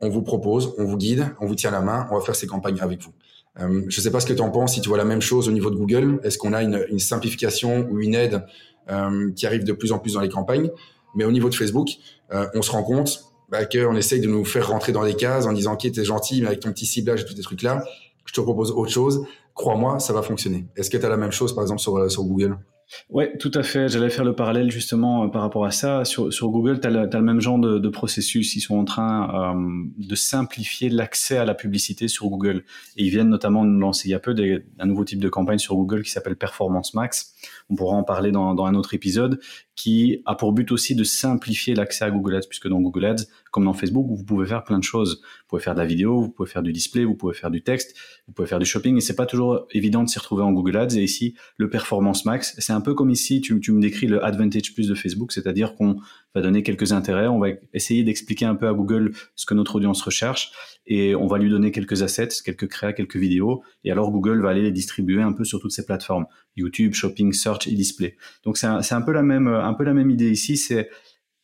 On 0.00 0.08
vous 0.08 0.22
propose, 0.22 0.74
on 0.78 0.84
vous 0.84 0.96
guide, 0.96 1.34
on 1.40 1.46
vous 1.46 1.54
tient 1.54 1.70
la 1.70 1.80
main, 1.80 2.08
on 2.10 2.18
va 2.18 2.24
faire 2.24 2.34
ces 2.34 2.46
campagnes 2.46 2.80
avec 2.80 3.02
vous. 3.02 3.12
Euh, 3.58 3.82
je 3.88 3.98
ne 3.98 4.02
sais 4.02 4.10
pas 4.10 4.20
ce 4.20 4.26
que 4.26 4.32
tu 4.32 4.42
en 4.42 4.50
penses, 4.50 4.74
si 4.74 4.80
tu 4.80 4.88
vois 4.88 4.98
la 4.98 5.04
même 5.04 5.20
chose 5.20 5.48
au 5.48 5.52
niveau 5.52 5.70
de 5.70 5.76
Google. 5.76 6.20
Est-ce 6.22 6.38
qu'on 6.38 6.52
a 6.52 6.62
une, 6.62 6.98
simplification 6.98 7.86
ou 7.90 8.00
une 8.00 8.14
aide 8.14 8.44
euh, 8.90 9.30
qui 9.32 9.46
arrive 9.46 9.64
de 9.64 9.72
plus 9.72 9.92
en 9.92 9.98
plus 9.98 10.14
dans 10.14 10.20
les 10.20 10.28
campagnes? 10.28 10.70
Mais 11.14 11.24
au 11.24 11.32
niveau 11.32 11.48
de 11.48 11.54
Facebook, 11.54 11.88
euh, 12.32 12.46
on 12.54 12.62
se 12.62 12.70
rend 12.70 12.82
compte 12.82 13.24
bah, 13.50 13.64
qu'on 13.66 13.96
essaye 13.96 14.20
de 14.20 14.28
nous 14.28 14.44
faire 14.44 14.68
rentrer 14.68 14.92
dans 14.92 15.02
les 15.02 15.14
cases 15.14 15.46
en 15.46 15.52
disant, 15.52 15.74
OK, 15.74 15.90
t'es 15.90 16.04
gentil, 16.04 16.40
mais 16.40 16.46
avec 16.46 16.60
ton 16.60 16.72
petit 16.72 16.86
ciblage 16.86 17.22
et 17.22 17.24
tous 17.24 17.36
ces 17.36 17.42
trucs-là, 17.42 17.84
je 18.24 18.32
te 18.32 18.40
propose 18.40 18.70
autre 18.70 18.92
chose. 18.92 19.26
Crois-moi, 19.54 19.98
ça 19.98 20.12
va 20.12 20.22
fonctionner. 20.22 20.66
Est-ce 20.76 20.88
que 20.88 20.96
tu 20.96 21.04
as 21.04 21.08
la 21.08 21.16
même 21.16 21.32
chose, 21.32 21.54
par 21.54 21.64
exemple, 21.64 21.80
sur 21.80 22.24
Google? 22.24 22.56
Ouais, 23.08 23.36
tout 23.38 23.50
à 23.54 23.62
fait. 23.62 23.88
J'allais 23.88 24.10
faire 24.10 24.24
le 24.24 24.34
parallèle 24.34 24.70
justement 24.70 25.24
euh, 25.24 25.28
par 25.28 25.42
rapport 25.42 25.64
à 25.64 25.70
ça. 25.70 26.04
Sur, 26.04 26.30
Google, 26.48 26.80
tu 26.80 26.88
as, 26.88 26.90
le 26.90 27.22
même 27.22 27.40
genre 27.40 27.58
de, 27.58 27.88
processus. 27.88 28.54
Ils 28.56 28.60
sont 28.60 28.76
en 28.76 28.84
train 28.84 29.54
euh, 29.54 29.84
de 29.96 30.14
simplifier 30.14 30.88
l'accès 30.88 31.36
à 31.36 31.44
la 31.44 31.54
publicité 31.54 32.08
sur 32.08 32.28
Google. 32.28 32.64
Et 32.96 33.04
ils 33.04 33.10
viennent 33.10 33.28
notamment 33.28 33.64
de 33.64 33.70
lancer 33.70 34.08
il 34.08 34.12
y 34.12 34.14
a 34.14 34.20
peu 34.20 34.34
un 34.78 34.86
nouveau 34.86 35.04
type 35.04 35.20
de 35.20 35.28
campagne 35.28 35.58
sur 35.58 35.74
Google 35.76 36.02
qui 36.02 36.10
s'appelle 36.10 36.36
Performance 36.36 36.94
Max. 36.94 37.34
On 37.68 37.76
pourra 37.76 37.96
en 37.96 38.04
parler 38.04 38.32
dans 38.32 38.56
un 38.64 38.74
autre 38.74 38.94
épisode 38.94 39.40
qui 39.76 40.22
a 40.26 40.34
pour 40.34 40.52
but 40.52 40.72
aussi 40.72 40.94
de 40.94 41.04
simplifier 41.04 41.74
l'accès 41.74 42.04
à 42.04 42.10
Google 42.10 42.36
Ads, 42.36 42.48
puisque 42.48 42.68
dans 42.68 42.80
Google 42.80 43.06
Ads, 43.06 43.24
comme 43.50 43.64
dans 43.64 43.72
Facebook, 43.72 44.06
vous 44.08 44.24
pouvez 44.24 44.46
faire 44.46 44.64
plein 44.64 44.78
de 44.78 44.84
choses. 44.84 45.20
Vous 45.22 45.48
pouvez 45.48 45.62
faire 45.62 45.74
de 45.74 45.80
la 45.80 45.86
vidéo, 45.86 46.20
vous 46.20 46.30
pouvez 46.30 46.48
faire 46.48 46.62
du 46.62 46.72
display, 46.72 47.04
vous 47.04 47.14
pouvez 47.14 47.34
faire 47.34 47.50
du 47.50 47.62
texte, 47.62 47.96
vous 48.26 48.32
pouvez 48.32 48.46
faire 48.46 48.58
du 48.58 48.66
shopping, 48.66 48.96
et 48.96 49.00
c'est 49.00 49.16
pas 49.16 49.26
toujours 49.26 49.66
évident 49.72 50.04
de 50.04 50.08
s'y 50.08 50.18
retrouver 50.18 50.42
en 50.42 50.52
Google 50.52 50.76
Ads. 50.76 50.96
Et 50.96 51.02
ici, 51.02 51.34
le 51.56 51.68
Performance 51.68 52.24
Max, 52.24 52.54
c'est 52.58 52.72
un 52.72 52.80
peu 52.80 52.94
comme 52.94 53.10
ici, 53.10 53.40
tu, 53.40 53.58
tu 53.60 53.72
me 53.72 53.80
décris 53.80 54.06
le 54.06 54.24
Advantage 54.24 54.72
Plus 54.74 54.88
de 54.88 54.94
Facebook, 54.94 55.32
c'est-à-dire 55.32 55.74
qu'on 55.74 55.96
va 56.34 56.42
donner 56.42 56.62
quelques 56.62 56.92
intérêts, 56.92 57.26
on 57.26 57.40
va 57.40 57.48
essayer 57.74 58.04
d'expliquer 58.04 58.44
un 58.44 58.54
peu 58.54 58.68
à 58.68 58.72
Google 58.72 59.12
ce 59.34 59.46
que 59.46 59.54
notre 59.54 59.76
audience 59.76 60.00
recherche, 60.02 60.52
et 60.86 61.14
on 61.14 61.26
va 61.26 61.38
lui 61.38 61.50
donner 61.50 61.72
quelques 61.72 62.02
assets, 62.02 62.28
quelques 62.44 62.68
créas, 62.68 62.92
quelques 62.92 63.16
vidéos, 63.16 63.62
et 63.84 63.90
alors 63.90 64.12
Google 64.12 64.40
va 64.40 64.50
aller 64.50 64.62
les 64.62 64.72
distribuer 64.72 65.22
un 65.22 65.32
peu 65.32 65.44
sur 65.44 65.60
toutes 65.60 65.72
ces 65.72 65.84
plateformes, 65.84 66.26
YouTube, 66.56 66.94
Shopping, 66.94 67.32
Search 67.32 67.66
et 67.66 67.72
Display. 67.72 68.16
Donc 68.44 68.58
c'est 68.58 68.66
un, 68.66 68.80
un, 68.88 69.02
peu 69.02 69.12
la 69.12 69.22
même, 69.22 69.48
un 69.48 69.74
peu 69.74 69.84
la 69.84 69.94
même 69.94 70.10
idée 70.10 70.30
ici, 70.30 70.56
c'est 70.56 70.88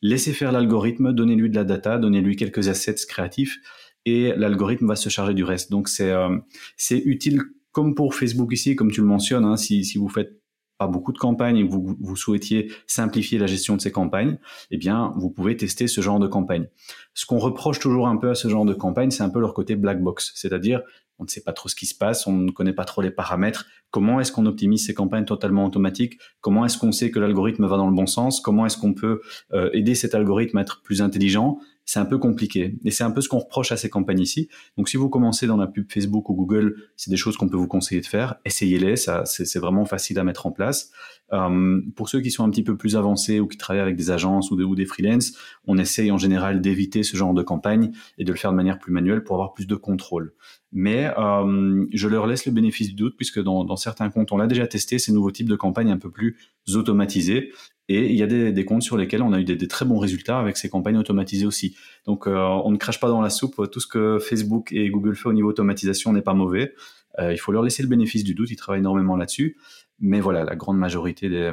laisser 0.03 0.33
faire 0.33 0.53
l'algorithme, 0.53 1.13
donner-lui 1.13 1.51
de 1.51 1.57
la 1.57 1.65
data, 1.65 1.99
donner-lui 1.99 2.37
quelques 2.37 2.69
assets 2.69 3.07
créatifs, 3.09 3.59
et 4.05 4.33
l'algorithme 4.37 4.87
va 4.87 4.97
se 4.97 5.09
charger 5.09 5.35
du 5.35 5.45
reste. 5.45 5.71
Donc 5.71 5.89
c'est 5.89 6.11
euh, 6.11 6.37
c'est 6.77 6.99
utile 6.99 7.43
comme 7.73 7.95
pour 7.95 8.15
Facebook 8.15 8.53
ici, 8.53 8.75
comme 8.75 8.91
tu 8.91 9.03
le 9.03 9.07
mentionnes, 9.07 9.45
hein, 9.45 9.57
si, 9.57 9.85
si 9.85 9.99
vous 9.99 10.09
faites 10.09 10.41
pas 10.79 10.87
beaucoup 10.87 11.13
de 11.13 11.19
campagnes 11.19 11.59
et 11.59 11.63
vous, 11.63 11.97
vous 12.01 12.17
souhaitiez 12.17 12.71
simplifier 12.87 13.39
la 13.39 13.47
gestion 13.47 13.77
de 13.77 13.81
ces 13.81 13.93
campagnes, 13.93 14.39
eh 14.71 14.77
bien, 14.77 15.13
vous 15.17 15.31
pouvez 15.31 15.57
tester 15.57 15.87
ce 15.87 16.01
genre 16.01 16.19
de 16.19 16.27
campagne. 16.27 16.69
Ce 17.15 17.27
qu'on 17.27 17.39
reproche 17.39 17.79
toujours 17.79 18.09
un 18.09 18.17
peu 18.17 18.31
à 18.31 18.35
ce 18.35 18.49
genre 18.49 18.65
de 18.65 18.75
campagne, 18.75 19.11
c'est 19.11 19.23
un 19.23 19.31
peu 19.31 19.41
leur 19.41 19.55
côté 19.55 19.77
black 19.77 20.03
box, 20.03 20.33
c'est-à-dire 20.35 20.83
on 21.19 21.25
ne 21.25 21.29
sait 21.29 21.43
pas 21.43 21.53
trop 21.53 21.69
ce 21.69 21.75
qui 21.75 21.87
se 21.87 21.95
passe, 21.95 22.27
on 22.27 22.33
ne 22.33 22.51
connaît 22.51 22.73
pas 22.73 22.85
trop 22.85 23.03
les 23.03 23.11
paramètres. 23.11 23.67
Comment 23.91 24.21
est-ce 24.21 24.33
qu'on 24.33 24.47
optimise 24.47 24.85
ces 24.87 24.95
campagnes 24.95 25.25
totalement 25.25 25.65
automatiques? 25.65 26.19
Comment 26.41 26.65
est-ce 26.67 26.79
qu'on 26.79 26.93
sait 26.93 27.11
que 27.11 27.19
l'algorithme 27.19 27.67
va 27.67 27.77
dans 27.77 27.89
le 27.89 27.95
bon 27.95 28.07
sens? 28.07 28.41
Comment 28.41 28.67
est-ce 28.67 28.77
qu'on 28.77 28.95
peut 28.95 29.21
euh, 29.53 29.71
aider 29.73 29.95
cet 29.95 30.15
algorithme 30.15 30.59
à 30.59 30.63
être 30.63 30.83
plus 30.83 31.01
intelligent? 31.01 31.59
C'est 31.85 32.01
un 32.01 32.05
peu 32.05 32.19
compliqué. 32.19 32.77
Et 32.85 32.91
c'est 32.91 33.05
un 33.05 33.13
peu 33.13 33.21
ce 33.21 33.29
qu'on 33.29 33.39
reproche 33.39 33.71
à 33.71 33.77
ces 33.77 33.89
campagnes 33.89 34.21
ici. 34.21 34.49
Donc 34.77 34.89
si 34.89 34.97
vous 34.97 35.09
commencez 35.09 35.47
dans 35.47 35.57
la 35.57 35.69
pub 35.69 35.91
Facebook 35.91 36.29
ou 36.29 36.35
Google, 36.35 36.75
c'est 36.97 37.11
des 37.11 37.17
choses 37.17 37.37
qu'on 37.37 37.49
peut 37.49 37.57
vous 37.57 37.69
conseiller 37.69 38.01
de 38.01 38.07
faire. 38.07 38.37
Essayez-les, 38.45 38.97
ça 38.97 39.25
c'est 39.25 39.59
vraiment 39.61 39.85
facile 39.85 40.19
à 40.19 40.25
mettre 40.25 40.47
en 40.47 40.53
place. 40.53 40.91
Euh, 41.33 41.81
pour 41.97 42.09
ceux 42.09 42.21
qui 42.21 42.31
sont 42.31 42.45
un 42.45 42.51
petit 42.51 42.63
peu 42.63 42.77
plus 42.77 42.97
avancés 42.97 43.41
ou 43.41 43.49
qui 43.49 43.57
travaillent 43.57 43.83
avec 43.83 43.97
des 43.97 44.11
agences 44.11 44.51
ou 44.51 44.75
des, 44.75 44.87
freelances, 44.87 45.33
on 45.67 45.77
essaye 45.79 46.11
en 46.11 46.19
général 46.19 46.61
d'éviter 46.61 47.03
ce 47.03 47.17
genre 47.17 47.35
de 47.35 47.43
campagne 47.43 47.93
et 48.19 48.25
de 48.25 48.33
le 48.33 48.39
faire 48.39 48.53
de 48.53 48.57
manière 48.57 48.79
plus 48.79 48.93
manuelle 48.93 49.25
pour 49.25 49.35
avoir 49.35 49.53
plus 49.53 49.67
de 49.67 49.75
contrôle. 49.75 50.35
Mais 50.73 51.11
euh, 51.19 51.85
je 51.93 52.09
leur 52.09 52.27
laisse 52.27 52.47
le 52.47 52.53
bénéfice 52.53 52.89
du 52.89 52.95
doute 52.95 53.17
puisque 53.17 53.43
dans, 53.43 53.77
certains 53.77 54.11
comptes, 54.11 54.31
on 54.33 54.37
l'a 54.37 54.47
déjà 54.47 54.67
testé, 54.67 54.99
ces 54.99 55.13
nouveaux 55.13 55.31
types 55.31 55.49
de 55.49 55.57
campagnes 55.57 55.91
un 55.91 55.99
peu 55.99 56.11
plus 56.11 56.37
automatisées. 56.75 57.53
Et 57.89 58.11
il 58.11 58.17
y 58.17 58.23
a 58.23 58.27
des, 58.27 58.65
comptes 58.65 58.83
sur 58.83 58.97
lesquels 58.97 59.23
on 59.23 59.33
a 59.33 59.41
eu 59.41 59.45
des, 59.45 59.69
très 59.69 59.85
bons 59.85 59.99
résultats 59.99 60.41
avec 60.41 60.57
ces 60.57 60.69
campagnes 60.69 60.97
automatisées 60.97 61.47
aussi. 61.47 61.77
Donc 62.05 62.27
euh, 62.27 62.37
on 62.37 62.71
ne 62.71 62.77
crache 62.77 63.01
pas 63.01 63.09
dans 63.09 63.21
la 63.21 63.31
soupe. 63.31 63.71
Tout 63.71 63.81
ce 63.81 63.87
que 63.87 64.19
Facebook 64.19 64.73
et 64.73 64.91
Google 64.91 65.15
fait 65.15 65.29
au 65.29 65.33
niveau 65.33 65.49
automatisation 65.49 66.13
n'est 66.13 66.23
pas 66.23 66.35
mauvais. 66.35 66.75
Il 67.19 67.39
faut 67.39 67.51
leur 67.51 67.63
laisser 67.63 67.83
le 67.83 67.89
bénéfice 67.89 68.25
du 68.25 68.35
doute. 68.35 68.51
Ils 68.51 68.57
travaillent 68.57 68.81
énormément 68.81 69.17
là-dessus. 69.17 69.57
Mais 70.01 70.21
voilà, 70.21 70.45
la 70.45 70.57
grande 70.57 70.79
majorité 70.79 71.29
des, 71.29 71.53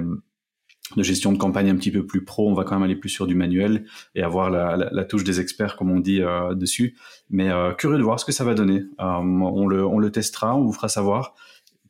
de 0.98 1.04
gestion 1.04 1.32
de 1.32 1.38
campagne 1.38 1.70
un 1.70 1.76
petit 1.76 1.92
peu 1.92 2.06
plus 2.06 2.24
pro, 2.24 2.50
on 2.50 2.54
va 2.54 2.64
quand 2.64 2.76
même 2.76 2.84
aller 2.84 2.96
plus 2.96 3.10
sur 3.10 3.26
du 3.26 3.36
manuel 3.36 3.86
et 4.16 4.22
avoir 4.22 4.50
la, 4.50 4.76
la, 4.76 4.90
la 4.92 5.06
touche 5.06 5.24
des 5.24 5.40
experts, 5.40 5.76
comme 5.78 5.92
on 5.92 6.00
dit 6.00 6.22
euh, 6.22 6.54
dessus. 6.54 6.98
Mais 7.30 7.50
euh, 7.50 7.74
curieux 7.74 7.98
de 7.98 8.04
voir 8.04 8.20
ce 8.20 8.26
que 8.26 8.32
ça 8.32 8.44
va 8.44 8.54
donner. 8.54 8.84
Euh, 9.00 9.06
on, 9.06 9.68
le, 9.68 9.86
on 9.86 9.98
le 9.98 10.12
testera, 10.12 10.56
on 10.56 10.64
vous 10.64 10.74
fera 10.74 10.90
savoir 10.90 11.36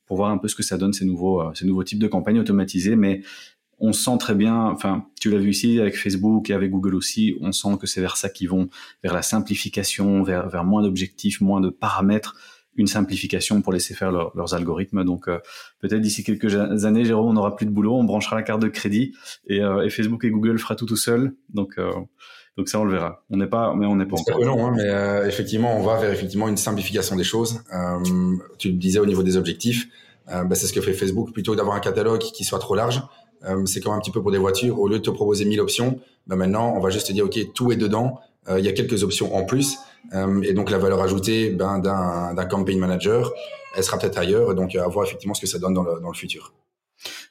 pour 0.05 0.17
voir 0.17 0.29
un 0.29 0.37
peu 0.37 0.47
ce 0.47 0.55
que 0.55 0.63
ça 0.63 0.77
donne 0.77 0.93
ces 0.93 1.05
nouveaux, 1.05 1.41
euh, 1.41 1.51
ces 1.53 1.65
nouveaux 1.65 1.83
types 1.83 1.99
de 1.99 2.07
campagnes 2.07 2.39
automatisées. 2.39 2.95
Mais 2.95 3.21
on 3.79 3.91
sent 3.91 4.17
très 4.19 4.35
bien, 4.35 4.55
enfin, 4.55 5.07
tu 5.19 5.29
l'as 5.31 5.39
vu 5.39 5.49
ici 5.49 5.79
avec 5.79 5.97
Facebook 5.97 6.49
et 6.49 6.53
avec 6.53 6.71
Google 6.71 6.95
aussi, 6.95 7.35
on 7.41 7.51
sent 7.51 7.77
que 7.81 7.87
c'est 7.87 7.99
vers 7.99 8.15
ça 8.15 8.29
qu'ils 8.29 8.47
vont, 8.47 8.69
vers 9.01 9.13
la 9.13 9.23
simplification, 9.23 10.23
vers, 10.23 10.47
vers 10.47 10.63
moins 10.63 10.83
d'objectifs, 10.83 11.41
moins 11.41 11.59
de 11.59 11.69
paramètres, 11.69 12.37
une 12.75 12.87
simplification 12.87 13.61
pour 13.61 13.73
laisser 13.73 13.93
faire 13.93 14.11
leurs 14.11 14.53
algorithmes. 14.53 15.03
Donc 15.03 15.27
euh, 15.27 15.39
peut-être 15.79 16.01
d'ici 16.01 16.23
quelques 16.23 16.55
années, 16.85 17.05
Jérôme, 17.05 17.27
on 17.27 17.33
n'aura 17.33 17.55
plus 17.55 17.65
de 17.65 17.71
boulot, 17.71 17.95
on 17.95 18.03
branchera 18.03 18.35
la 18.35 18.43
carte 18.43 18.61
de 18.61 18.67
crédit 18.67 19.13
et, 19.47 19.61
euh, 19.61 19.85
et 19.85 19.89
Facebook 19.89 20.23
et 20.23 20.29
Google 20.29 20.57
fera 20.57 20.75
tout 20.75 20.85
tout 20.85 20.95
seul. 20.95 21.33
Donc 21.49 21.75
euh, 21.77 21.91
donc 22.57 22.69
ça, 22.69 22.79
on 22.79 22.83
le 22.83 22.93
verra. 22.93 23.23
On 23.29 23.37
n'est 23.37 23.47
pas, 23.47 23.73
mais 23.75 23.85
on 23.85 23.95
n'est 23.95 24.05
pas 24.05 24.17
encore. 24.19 24.39
Non, 24.39 24.67
hein, 24.67 24.73
mais 24.75 24.87
euh, 24.87 25.27
effectivement, 25.27 25.75
on 25.75 25.83
va 25.83 25.99
vers 25.99 26.11
effectivement 26.11 26.47
une 26.47 26.57
simplification 26.57 27.15
des 27.15 27.23
choses. 27.23 27.63
Euh, 27.73 28.35
tu 28.59 28.69
le 28.69 28.77
disais 28.77 28.99
au 28.99 29.05
niveau 29.05 29.23
des 29.23 29.37
objectifs, 29.37 29.87
euh, 30.29 30.43
bah, 30.43 30.55
c'est 30.55 30.67
ce 30.67 30.73
que 30.73 30.81
fait 30.81 30.93
Facebook. 30.93 31.33
Plutôt 31.33 31.53
que 31.53 31.57
d'avoir 31.57 31.75
un 31.75 31.79
catalogue 31.79 32.19
qui 32.19 32.43
soit 32.43 32.59
trop 32.59 32.75
large, 32.75 33.01
euh, 33.45 33.65
c'est 33.65 33.81
comme 33.81 33.93
un 33.93 33.99
petit 33.99 34.11
peu 34.11 34.21
pour 34.21 34.31
des 34.31 34.37
voitures. 34.37 34.79
Au 34.79 34.87
lieu 34.87 34.99
de 34.99 35.03
te 35.03 35.09
proposer 35.09 35.45
1000 35.45 35.59
options, 35.61 35.99
bah, 36.27 36.35
maintenant, 36.35 36.73
on 36.75 36.79
va 36.79 36.91
juste 36.91 37.07
te 37.07 37.13
dire, 37.13 37.25
OK, 37.25 37.39
tout 37.53 37.71
est 37.71 37.75
dedans. 37.75 38.19
Euh, 38.49 38.59
il 38.59 38.65
y 38.65 38.67
a 38.67 38.73
quelques 38.73 39.03
options 39.03 39.35
en 39.35 39.45
plus. 39.45 39.77
et 40.43 40.53
donc, 40.53 40.69
la 40.69 40.77
valeur 40.77 41.01
ajoutée 41.01 41.51
ben, 41.51 41.79
d'un 41.79 42.45
campaign 42.45 42.79
manager, 42.79 43.31
elle 43.75 43.83
sera 43.83 43.97
peut-être 43.97 44.17
ailleurs. 44.17 44.53
Donc, 44.55 44.75
à 44.75 44.87
voir 44.87 45.05
effectivement 45.05 45.33
ce 45.33 45.41
que 45.41 45.47
ça 45.47 45.59
donne 45.59 45.73
dans 45.73 45.83
le, 45.83 46.13
futur. 46.13 46.53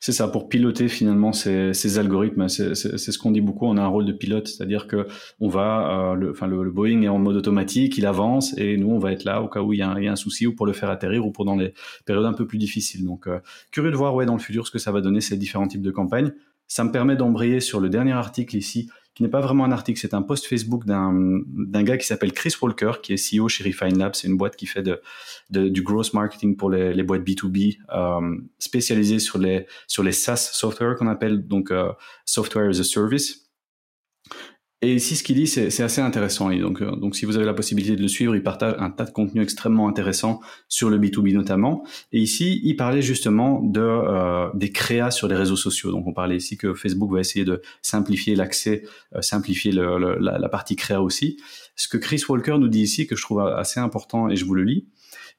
C'est 0.00 0.12
ça, 0.12 0.28
pour 0.28 0.49
piloter 0.49 0.88
finalement 0.88 1.33
ces, 1.33 1.99
algorithmes. 1.99 2.49
C'est 2.49 2.75
ce 2.75 3.19
qu'on 3.19 3.31
dit 3.31 3.40
beaucoup. 3.40 3.66
On 3.66 3.76
a 3.76 3.83
un 3.83 3.87
rôle 3.87 4.04
de 4.04 4.12
pilote, 4.12 4.49
c'est-à-dire 4.49 4.87
que 4.87 5.07
on 5.40 5.49
va, 5.49 6.11
euh, 6.12 6.14
le, 6.14 6.31
enfin 6.31 6.47
le, 6.47 6.71
Boeing 6.71 7.02
est 7.02 7.09
en 7.09 7.19
mode 7.19 7.37
automatique, 7.37 7.99
il 7.99 8.07
avance 8.07 8.57
et 8.59 8.76
nous 8.76 8.90
on 8.90 8.99
va 8.99 9.12
être 9.12 9.25
là 9.25 9.42
au 9.42 9.49
cas 9.49 9.61
où 9.61 9.73
il 9.73 9.78
y 9.78 9.83
a 9.83 9.90
un, 9.90 10.16
souci 10.16 10.47
ou 10.47 10.54
pour 10.54 10.66
le 10.66 10.73
faire 10.73 10.90
atterrir 10.90 11.25
ou 11.25 11.31
pour 11.31 11.45
dans 11.45 11.57
les 11.57 11.73
périodes 12.04 12.26
un 12.26 12.33
peu 12.33 12.47
plus 12.47 12.59
difficiles. 12.59 13.04
Donc 13.04 13.26
euh, 13.26 13.38
curieux 13.71 13.90
de 13.90 13.97
voir 13.97 14.14
ouais 14.14 14.26
dans 14.26 14.35
le 14.35 14.40
futur 14.40 14.66
ce 14.66 14.73
que 14.73 14.78
ça 14.78 14.92
va 14.92 15.00
donner 15.00 15.21
ces 15.21 15.37
différents 15.37 15.69
types 15.69 15.83
de 15.83 15.90
campagnes. 15.90 16.33
Ça 16.66 16.85
me 16.85 16.90
permet 16.90 17.16
d'embrayer 17.16 17.61
sur 17.61 17.81
le 17.81 17.88
dernier 17.88 18.12
article 18.12 18.57
ici 18.57 18.88
qui 19.14 19.23
n'est 19.23 19.28
pas 19.28 19.40
vraiment 19.40 19.64
un 19.64 19.73
article, 19.73 20.00
c'est 20.00 20.14
un 20.14 20.23
post 20.23 20.47
Facebook 20.47 20.87
d'un 20.87 21.83
gars 21.83 21.99
qui 21.99 22.07
s'appelle 22.07 22.33
Chris 22.33 22.54
Walker, 22.61 22.92
qui 23.02 23.12
est 23.12 23.16
CEO 23.38 23.49
chez 23.49 23.62
Refine 23.64 23.99
Labs. 23.99 24.14
C'est 24.14 24.28
une 24.28 24.38
boîte 24.38 24.57
qui 24.57 24.66
fait 24.66 24.83
du 25.50 25.83
gross 25.83 26.14
marketing 26.14 26.57
pour 26.57 26.71
les, 26.71 26.95
les 26.95 27.02
boîtes 27.02 27.23
B2B, 27.23 27.78
euh, 27.92 28.37
spécialisée 28.59 29.19
sur 29.19 29.38
les, 29.38 29.66
sur 29.87 30.02
les 30.02 30.12
SaaS 30.12 30.50
software 30.52 30.97
qu'on 30.97 31.09
appelle 31.09 31.47
donc 31.47 31.71
euh, 31.71 31.92
software 32.25 32.71
as 32.71 32.81
a 32.81 32.85
service. 32.85 33.51
Et 34.85 34.97
ici, 34.97 35.15
ce 35.15 35.23
qu'il 35.23 35.37
dit, 35.37 35.47
c'est 35.47 35.81
assez 35.81 36.01
intéressant. 36.01 36.51
Donc, 36.51 36.83
euh, 36.83 36.91
donc, 36.97 37.15
si 37.15 37.25
vous 37.25 37.37
avez 37.37 37.47
la 37.47 37.55
possibilité 37.55 37.95
de 37.95 38.03
le 38.03 38.09
suivre, 38.09 38.35
il 38.35 38.43
partage 38.43 38.75
un 38.81 38.91
tas 38.91 39.05
de 39.05 39.12
contenus 39.12 39.45
extrêmement 39.45 39.87
intéressants 39.87 40.41
sur 40.69 40.91
le 40.91 40.99
B2B 40.99 41.33
notamment. 41.35 41.87
Et 42.11 42.19
ici, 42.19 42.61
il 42.65 42.75
parlait 42.75 43.01
justement 43.01 43.62
de 43.62 43.81
euh, 43.81 44.49
des 44.55 44.73
créas 44.73 45.12
sur 45.12 45.29
les 45.29 45.37
réseaux 45.37 45.57
sociaux. 45.57 45.93
Donc, 45.93 46.09
on 46.09 46.12
parlait 46.12 46.37
ici 46.37 46.57
que 46.57 46.75
Facebook 46.75 47.12
va 47.12 47.21
essayer 47.21 47.45
de 47.45 47.62
simplifier 47.81 48.35
l'accès, 48.35 48.83
euh, 49.15 49.23
simplifier 49.23 49.71
le, 49.71 50.19
la, 50.19 50.41
la, 50.41 50.49
partie 50.49 50.75
créa 50.75 51.01
aussi. 51.01 51.37
Ce 51.77 51.87
que 51.87 51.97
Chris 51.97 52.21
Walker 52.29 52.57
nous 52.59 52.69
dit 52.69 52.83
ici, 52.83 53.07
que 53.07 53.15
je 53.15 53.23
trouve 53.23 53.41
assez 53.41 53.79
important, 53.79 54.29
et 54.31 54.35
je 54.35 54.45
vous 54.45 54.55
le 54.55 54.65
lis, 54.65 54.89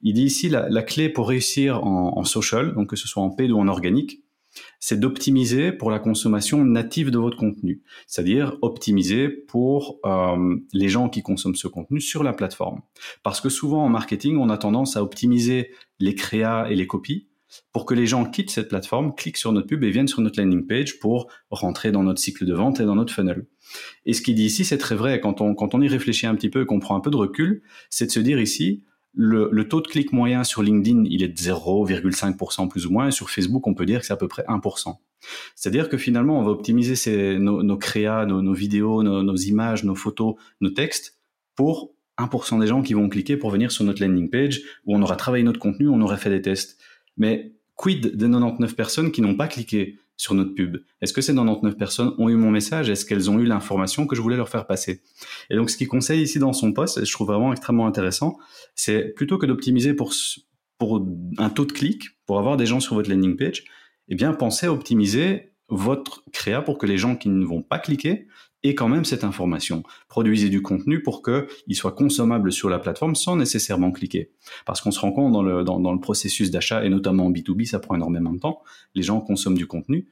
il 0.04 0.14
dit 0.14 0.24
ici 0.24 0.48
la, 0.48 0.70
la 0.70 0.84
clé 0.84 1.10
pour 1.10 1.28
réussir 1.28 1.84
en, 1.84 2.18
en 2.18 2.24
social, 2.24 2.74
donc 2.74 2.92
que 2.92 2.96
ce 2.96 3.10
soit 3.10 3.22
en 3.22 3.30
paid 3.30 3.52
ou 3.52 3.60
en 3.60 3.68
organique, 3.68 4.23
c'est 4.80 5.00
d'optimiser 5.00 5.72
pour 5.72 5.92
la 5.92 6.00
consommation 6.00 6.64
native 6.64 7.12
de 7.12 7.18
votre 7.18 7.38
contenu, 7.38 7.82
c'est-à-dire 8.08 8.58
optimiser 8.62 9.30
pour 9.30 10.00
euh, 10.06 10.56
les 10.74 10.90
gens 10.90 11.10
qui 11.10 11.22
consomment 11.22 11.56
ce 11.56 11.68
contenu 11.68 12.02
sur 12.02 12.24
la 12.24 12.34
plateforme. 12.34 12.82
Parce 13.24 13.42
que 13.42 13.50
souvent 13.50 13.84
en 13.84 13.90
marketing, 13.90 14.38
on 14.38 14.50
a 14.50 14.58
tendance 14.58 14.98
à 14.98 15.04
optimiser 15.04 15.72
les 16.00 16.16
créas 16.16 16.70
et 16.70 16.76
les 16.76 16.88
copies 16.88 17.28
pour 17.72 17.86
que 17.86 17.94
les 17.94 18.08
gens 18.08 18.26
quittent 18.26 18.50
cette 18.50 18.70
plateforme, 18.70 19.14
cliquent 19.14 19.38
sur 19.38 19.52
notre 19.52 19.68
pub 19.68 19.84
et 19.84 19.92
viennent 19.92 20.08
sur 20.08 20.22
notre 20.22 20.42
landing 20.42 20.66
page 20.66 21.00
pour 21.00 21.30
rentrer 21.50 21.92
dans 21.92 22.04
notre 22.04 22.20
cycle 22.20 22.46
de 22.46 22.54
vente 22.54 22.80
et 22.80 22.86
dans 22.86 22.96
notre 22.96 23.14
funnel. 23.14 23.46
Et 24.06 24.14
ce 24.14 24.22
qu'il 24.22 24.36
dit 24.36 24.46
ici, 24.46 24.66
c'est 24.66 24.78
très 24.78 24.96
vrai. 24.96 25.20
Quand 25.20 25.42
on, 25.42 25.56
quand 25.56 25.76
on 25.76 25.82
y 25.82 25.88
réfléchit 25.88 26.26
un 26.26 26.36
petit 26.36 26.50
peu 26.50 26.64
et 26.64 26.66
qu'on 26.66 26.80
prend 26.80 26.96
un 26.96 27.00
peu 27.00 27.12
de 27.12 27.16
recul, 27.16 27.62
c'est 27.90 28.08
de 28.08 28.12
se 28.12 28.20
dire 28.20 28.40
ici, 28.40 28.84
le, 29.16 29.68
taux 29.68 29.82
de 29.82 29.88
clic 29.88 30.12
moyen 30.12 30.44
sur 30.44 30.64
LinkedIn, 30.64 31.04
il 31.06 31.24
est 31.24 31.28
de 31.28 31.38
0,5% 31.38 32.68
plus 32.68 32.86
ou 32.86 32.92
moins, 32.92 33.12
sur 33.12 33.30
Facebook, 33.30 33.68
on 33.68 33.74
peut 33.74 33.86
dire 33.86 34.00
que 34.00 34.06
c'est 34.06 34.14
à 34.14 34.18
peu 34.18 34.28
près 34.28 34.44
1%. 34.44 34.96
C'est-à-dire 35.56 35.90
que 35.90 35.98
finalement, 35.98 36.40
on 36.40 36.44
va 36.44 36.52
optimiser 36.52 37.38
nos, 37.38 37.64
nos 37.64 37.78
créas, 37.78 38.26
nos, 38.26 38.54
vidéos, 38.54 39.04
nos, 39.04 39.36
images, 39.36 39.84
nos 39.84 39.96
photos, 39.96 40.36
nos 40.62 40.72
textes 40.72 41.20
pour 41.56 41.94
1% 42.18 42.60
des 42.60 42.68
gens 42.68 42.82
qui 42.82 42.94
vont 42.94 43.10
cliquer 43.10 43.38
pour 43.38 43.52
venir 43.52 43.72
sur 43.72 43.84
notre 43.84 44.04
landing 44.04 44.30
page, 44.30 44.62
où 44.86 44.96
on 44.96 45.02
aura 45.02 45.16
travaillé 45.16 45.44
notre 45.44 45.60
contenu, 45.60 45.88
on 45.88 46.02
aurait 46.02 46.18
fait 46.18 46.30
des 46.30 46.42
tests. 46.42 46.80
Mais 47.18 47.54
quid 47.76 48.16
des 48.16 48.30
99 48.30 48.76
personnes 48.76 49.12
qui 49.12 49.22
n'ont 49.22 49.36
pas 49.36 49.48
cliqué? 49.48 50.00
Sur 50.24 50.36
notre 50.36 50.56
pub. 50.56 50.78
Est-ce 51.02 51.12
que 51.12 51.20
ces 51.20 51.34
99 51.34 51.76
personnes 51.76 52.14
ont 52.18 52.30
eu 52.30 52.36
mon 52.36 52.50
message? 52.50 52.90
Est-ce 52.90 53.06
qu'elles 53.06 53.30
ont 53.30 53.40
eu 53.40 53.46
l'information 53.46 54.08
que 54.08 54.16
je 54.16 54.22
voulais 54.22 54.38
leur 54.38 54.48
faire 54.48 54.66
passer? 54.66 55.02
Et 55.50 55.56
donc, 55.58 55.70
ce 55.70 55.76
qu'il 55.76 55.90
conseille 55.90 56.22
ici 56.22 56.40
dans 56.40 56.54
son 56.54 56.72
poste, 56.72 56.98
et 56.98 57.06
je 57.06 57.12
trouve 57.12 57.28
vraiment 57.28 57.52
extrêmement 57.52 57.88
intéressant, 57.88 58.38
c'est 58.74 59.14
plutôt 59.16 59.38
que 59.38 59.46
d'optimiser 59.46 59.94
pour, 59.94 60.14
pour 60.78 61.06
un 61.38 61.50
taux 61.50 61.66
de 61.66 61.74
clic, 61.74 62.04
pour 62.26 62.40
avoir 62.40 62.56
des 62.56 62.66
gens 62.66 62.80
sur 62.80 62.96
votre 62.96 63.10
landing 63.10 63.36
page, 63.36 63.66
eh 64.08 64.16
bien, 64.16 64.32
pensez 64.34 64.66
à 64.66 64.72
optimiser 64.72 65.56
votre 65.68 66.24
créa 66.32 66.62
pour 66.62 66.78
que 66.78 66.86
les 66.86 66.98
gens 66.98 67.18
qui 67.18 67.28
ne 67.28 67.44
vont 67.44 67.62
pas 67.62 67.80
cliquer 67.80 68.28
aient 68.64 68.76
quand 68.76 68.88
même 68.88 69.06
cette 69.06 69.24
information. 69.24 69.84
Produisez 70.08 70.50
du 70.50 70.62
contenu 70.62 71.02
pour 71.02 71.22
qu'il 71.22 71.76
soit 71.76 71.92
consommable 71.92 72.52
sur 72.52 72.70
la 72.70 72.80
plateforme 72.80 73.16
sans 73.16 73.36
nécessairement 73.36 73.92
cliquer. 73.92 74.32
Parce 74.66 74.82
qu'on 74.82 74.92
se 74.92 75.00
rend 75.00 75.12
compte 75.12 75.34
dans 75.34 75.44
le, 75.44 75.64
dans, 75.64 75.94
le 75.94 76.00
processus 76.00 76.52
d'achat, 76.52 76.86
et 76.86 76.90
notamment 76.90 77.26
en 77.26 77.32
B2B, 77.32 77.66
ça 77.66 77.80
prend 77.80 77.96
énormément 77.96 78.34
de 78.34 78.40
temps. 78.40 78.62
Les 78.96 79.04
gens 79.04 79.20
consomment 79.20 79.58
du 79.58 79.68
contenu 79.68 80.08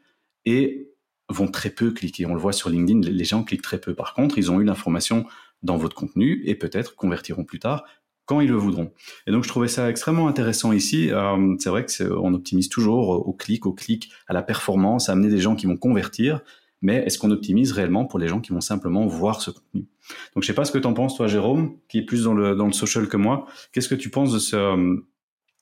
et 0.45 0.89
vont 1.29 1.47
très 1.47 1.69
peu 1.69 1.91
cliquer. 1.91 2.25
On 2.25 2.33
le 2.33 2.39
voit 2.39 2.53
sur 2.53 2.69
LinkedIn, 2.69 3.09
les 3.09 3.23
gens 3.23 3.43
cliquent 3.43 3.61
très 3.61 3.79
peu. 3.79 3.93
Par 3.93 4.13
contre, 4.13 4.37
ils 4.37 4.51
ont 4.51 4.59
eu 4.59 4.65
l'information 4.65 5.25
dans 5.63 5.77
votre 5.77 5.95
contenu 5.95 6.41
et 6.45 6.55
peut-être 6.55 6.95
convertiront 6.95 7.45
plus 7.45 7.59
tard 7.59 7.85
quand 8.25 8.41
ils 8.41 8.49
le 8.49 8.55
voudront. 8.55 8.91
Et 9.27 9.31
donc 9.31 9.43
je 9.43 9.49
trouvais 9.49 9.67
ça 9.67 9.89
extrêmement 9.89 10.27
intéressant 10.27 10.71
ici. 10.71 11.11
Euh, 11.11 11.55
c'est 11.59 11.69
vrai 11.69 11.85
que 11.85 12.13
on 12.13 12.33
optimise 12.33 12.69
toujours 12.69 13.09
au 13.27 13.33
clic, 13.33 13.65
au 13.65 13.73
clic, 13.73 14.11
à 14.27 14.33
la 14.33 14.41
performance, 14.41 15.09
à 15.09 15.13
amener 15.13 15.29
des 15.29 15.39
gens 15.39 15.55
qui 15.55 15.65
vont 15.65 15.77
convertir 15.77 16.41
mais 16.81 16.97
est-ce 17.05 17.19
qu'on 17.19 17.31
optimise 17.31 17.71
réellement 17.71 18.05
pour 18.05 18.19
les 18.19 18.27
gens 18.27 18.39
qui 18.39 18.51
vont 18.51 18.61
simplement 18.61 19.05
voir 19.05 19.41
ce 19.41 19.51
contenu? 19.51 19.85
Donc 20.33 20.43
je 20.43 20.47
sais 20.47 20.53
pas 20.53 20.65
ce 20.65 20.71
que 20.71 20.77
tu 20.77 20.87
en 20.87 20.93
penses 20.93 21.15
toi 21.15 21.27
Jérôme, 21.27 21.77
qui 21.87 21.99
est 21.99 22.05
plus 22.05 22.23
dans 22.23 22.33
le 22.33 22.55
dans 22.55 22.65
le 22.65 22.73
social 22.73 23.07
que 23.07 23.17
moi. 23.17 23.45
Qu'est-ce 23.71 23.89
que 23.89 23.95
tu 23.95 24.09
penses 24.09 24.33
de 24.33 24.39
ce 24.39 24.55
euh, 24.55 24.95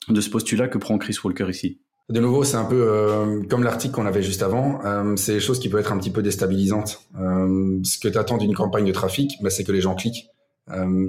de 0.08 0.22
ce 0.22 0.30
postulat 0.30 0.68
que 0.68 0.78
prend 0.78 0.98
Chris 0.98 1.18
Walker 1.24 1.48
ici? 1.50 1.80
De 2.10 2.20
nouveau, 2.20 2.44
c'est 2.44 2.56
un 2.56 2.66
peu 2.66 2.88
euh, 2.88 3.44
comme 3.44 3.64
l'article 3.64 3.94
qu'on 3.94 4.08
avait 4.08 4.24
juste 4.24 4.42
avant. 4.42 4.84
Euh, 4.84 5.16
c'est 5.16 5.34
des 5.34 5.40
choses 5.40 5.60
qui 5.60 5.70
peuvent 5.70 5.82
être 5.82 5.92
un 5.92 5.98
petit 6.00 6.10
peu 6.10 6.24
déstabilisantes. 6.24 7.08
ce 7.14 8.00
que 8.00 8.08
tu 8.08 8.18
attends 8.18 8.38
d'une 8.38 8.56
campagne 8.56 8.86
de 8.86 8.92
trafic, 8.92 9.34
bah, 9.44 9.52
c'est 9.52 9.64
que 9.64 9.72
les 9.72 9.82
gens 9.82 9.94
cliquent. 9.94 10.30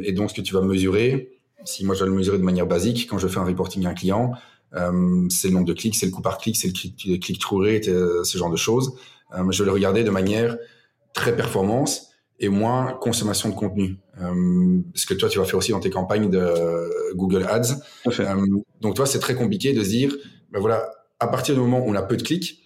et 0.03 0.13
donc, 0.13 0.31
ce 0.31 0.35
que 0.35 0.43
tu 0.43 0.53
vas 0.53 0.61
mesurer, 0.61 1.31
si 1.65 1.87
moi 1.87 1.95
je 1.95 2.01
dois 2.01 2.09
le 2.09 2.15
mesurer 2.15 2.37
de 2.37 2.43
manière 2.43 2.67
basique, 2.67 3.07
quand 3.09 3.17
je 3.17 3.29
fais 3.29 3.39
un 3.39 3.45
reporting 3.45 3.87
à 3.87 3.91
un 3.91 3.95
client, 3.95 4.33
c'est 5.31 5.49
le 5.49 5.55
nombre 5.55 5.67
de 5.67 5.73
clics, 5.73 5.95
c'est 5.95 6.07
le 6.07 6.13
coût 6.13 6.23
par 6.23 6.37
clic, 6.37 6.57
c'est 6.57 6.69
le 6.69 7.17
click-through 7.17 7.63
rate, 7.63 7.85
ce 7.85 8.37
genre 8.37 8.51
de 8.51 8.57
choses. 8.57 8.93
Euh, 9.35 9.51
je 9.51 9.65
le 9.65 9.71
regarder 9.71 10.05
de 10.05 10.11
manière 10.11 10.57
très 11.13 11.35
performance 11.35 12.11
et 12.39 12.49
moins 12.49 12.93
consommation 13.01 13.51
de 13.51 13.55
contenu. 13.55 13.99
Euh, 14.21 14.81
ce 14.95 15.07
que 15.07 15.15
toi, 15.15 15.29
tu 15.29 15.39
vas 15.39 15.45
faire 15.45 15.59
aussi 15.59 15.73
dans 15.73 15.81
tes 15.81 15.91
campagnes 15.91 16.31
de 16.31 17.15
Google 17.15 17.47
Ads. 17.49 17.81
Euh, 18.07 18.47
donc, 18.81 18.97
toi, 18.97 19.07
c'est 19.07 19.19
très 19.19 19.35
compliqué 19.35 19.73
de 19.73 19.85
se 19.85 19.89
dire, 19.91 20.17
ben 20.51 20.61
voilà, 20.61 20.91
à 21.21 21.29
partir 21.29 21.55
du 21.55 21.61
moment 21.61 21.81
où 21.81 21.91
on 21.91 21.95
a 21.95 22.03
peu 22.03 22.17
de 22.17 22.23
clics, 22.23 22.63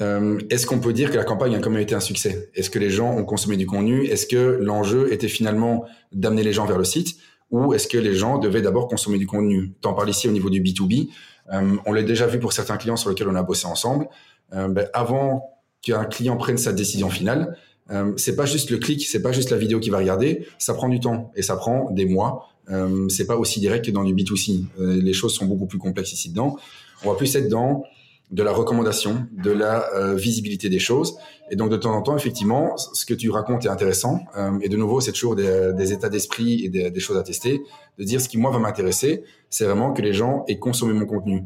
euh, 0.00 0.38
est-ce 0.48 0.66
qu'on 0.66 0.78
peut 0.78 0.92
dire 0.92 1.10
que 1.10 1.16
la 1.16 1.24
campagne 1.24 1.54
a 1.56 1.58
quand 1.58 1.70
même 1.70 1.82
été 1.82 1.94
un 1.94 2.00
succès? 2.00 2.50
Est-ce 2.54 2.70
que 2.70 2.78
les 2.78 2.90
gens 2.90 3.16
ont 3.16 3.24
consommé 3.24 3.56
du 3.56 3.66
contenu? 3.66 4.06
Est-ce 4.06 4.26
que 4.26 4.58
l'enjeu 4.60 5.12
était 5.12 5.28
finalement 5.28 5.84
d'amener 6.12 6.42
les 6.42 6.52
gens 6.52 6.66
vers 6.66 6.78
le 6.78 6.84
site? 6.84 7.16
Ou 7.50 7.74
est-ce 7.74 7.88
que 7.88 7.98
les 7.98 8.14
gens 8.14 8.38
devaient 8.38 8.62
d'abord 8.62 8.88
consommer 8.88 9.18
du 9.18 9.26
contenu? 9.26 9.72
T'en 9.80 9.94
parles 9.94 10.10
ici 10.10 10.28
au 10.28 10.32
niveau 10.32 10.50
du 10.50 10.62
B2B. 10.62 11.08
Euh, 11.52 11.76
on 11.86 11.92
l'a 11.92 12.02
déjà 12.02 12.26
vu 12.26 12.38
pour 12.38 12.52
certains 12.52 12.76
clients 12.76 12.96
sur 12.96 13.08
lesquels 13.10 13.28
on 13.28 13.34
a 13.34 13.42
bossé 13.42 13.66
ensemble. 13.66 14.08
Ben, 14.50 14.88
avant 14.94 15.57
qu'un 15.88 16.04
client 16.04 16.36
prenne 16.36 16.58
sa 16.58 16.72
décision 16.72 17.08
finale, 17.08 17.56
euh, 17.90 18.12
c'est 18.16 18.36
pas 18.36 18.44
juste 18.44 18.70
le 18.70 18.78
clic, 18.78 19.06
c'est 19.06 19.22
pas 19.22 19.32
juste 19.32 19.50
la 19.50 19.56
vidéo 19.56 19.80
qu'il 19.80 19.92
va 19.92 19.98
regarder, 19.98 20.46
ça 20.58 20.74
prend 20.74 20.88
du 20.88 21.00
temps 21.00 21.32
et 21.34 21.42
ça 21.42 21.56
prend 21.56 21.90
des 21.90 22.04
mois. 22.04 22.48
Euh, 22.70 23.08
c'est 23.08 23.26
pas 23.26 23.36
aussi 23.36 23.60
direct 23.60 23.86
que 23.86 23.90
dans 23.90 24.04
du 24.04 24.14
B2C. 24.14 24.64
Euh, 24.78 25.00
les 25.00 25.14
choses 25.14 25.34
sont 25.34 25.46
beaucoup 25.46 25.66
plus 25.66 25.78
complexes 25.78 26.12
ici 26.12 26.28
dedans. 26.28 26.56
On 27.04 27.10
va 27.10 27.16
plus 27.16 27.34
être 27.34 27.48
dans 27.48 27.84
de 28.30 28.42
la 28.42 28.52
recommandation, 28.52 29.26
de 29.42 29.50
la 29.50 29.88
visibilité 30.14 30.68
des 30.68 30.78
choses. 30.78 31.16
Et 31.50 31.56
donc 31.56 31.70
de 31.70 31.78
temps 31.78 31.94
en 31.94 32.02
temps, 32.02 32.14
effectivement, 32.14 32.76
ce 32.76 33.06
que 33.06 33.14
tu 33.14 33.30
racontes 33.30 33.64
est 33.64 33.70
intéressant. 33.70 34.20
Et 34.60 34.68
de 34.68 34.76
nouveau, 34.76 35.00
c'est 35.00 35.12
toujours 35.12 35.34
des, 35.34 35.72
des 35.74 35.94
états 35.94 36.10
d'esprit 36.10 36.62
et 36.62 36.68
des, 36.68 36.90
des, 36.90 37.00
choses 37.00 37.16
à 37.16 37.22
tester. 37.22 37.62
De 37.98 38.04
dire 38.04 38.20
ce 38.20 38.28
qui 38.28 38.36
moi 38.36 38.50
va 38.50 38.58
m'intéresser, 38.58 39.24
c'est 39.48 39.64
vraiment 39.64 39.94
que 39.94 40.02
les 40.02 40.12
gens 40.12 40.44
aient 40.46 40.58
consommé 40.58 40.92
mon 40.92 41.06
contenu, 41.06 41.44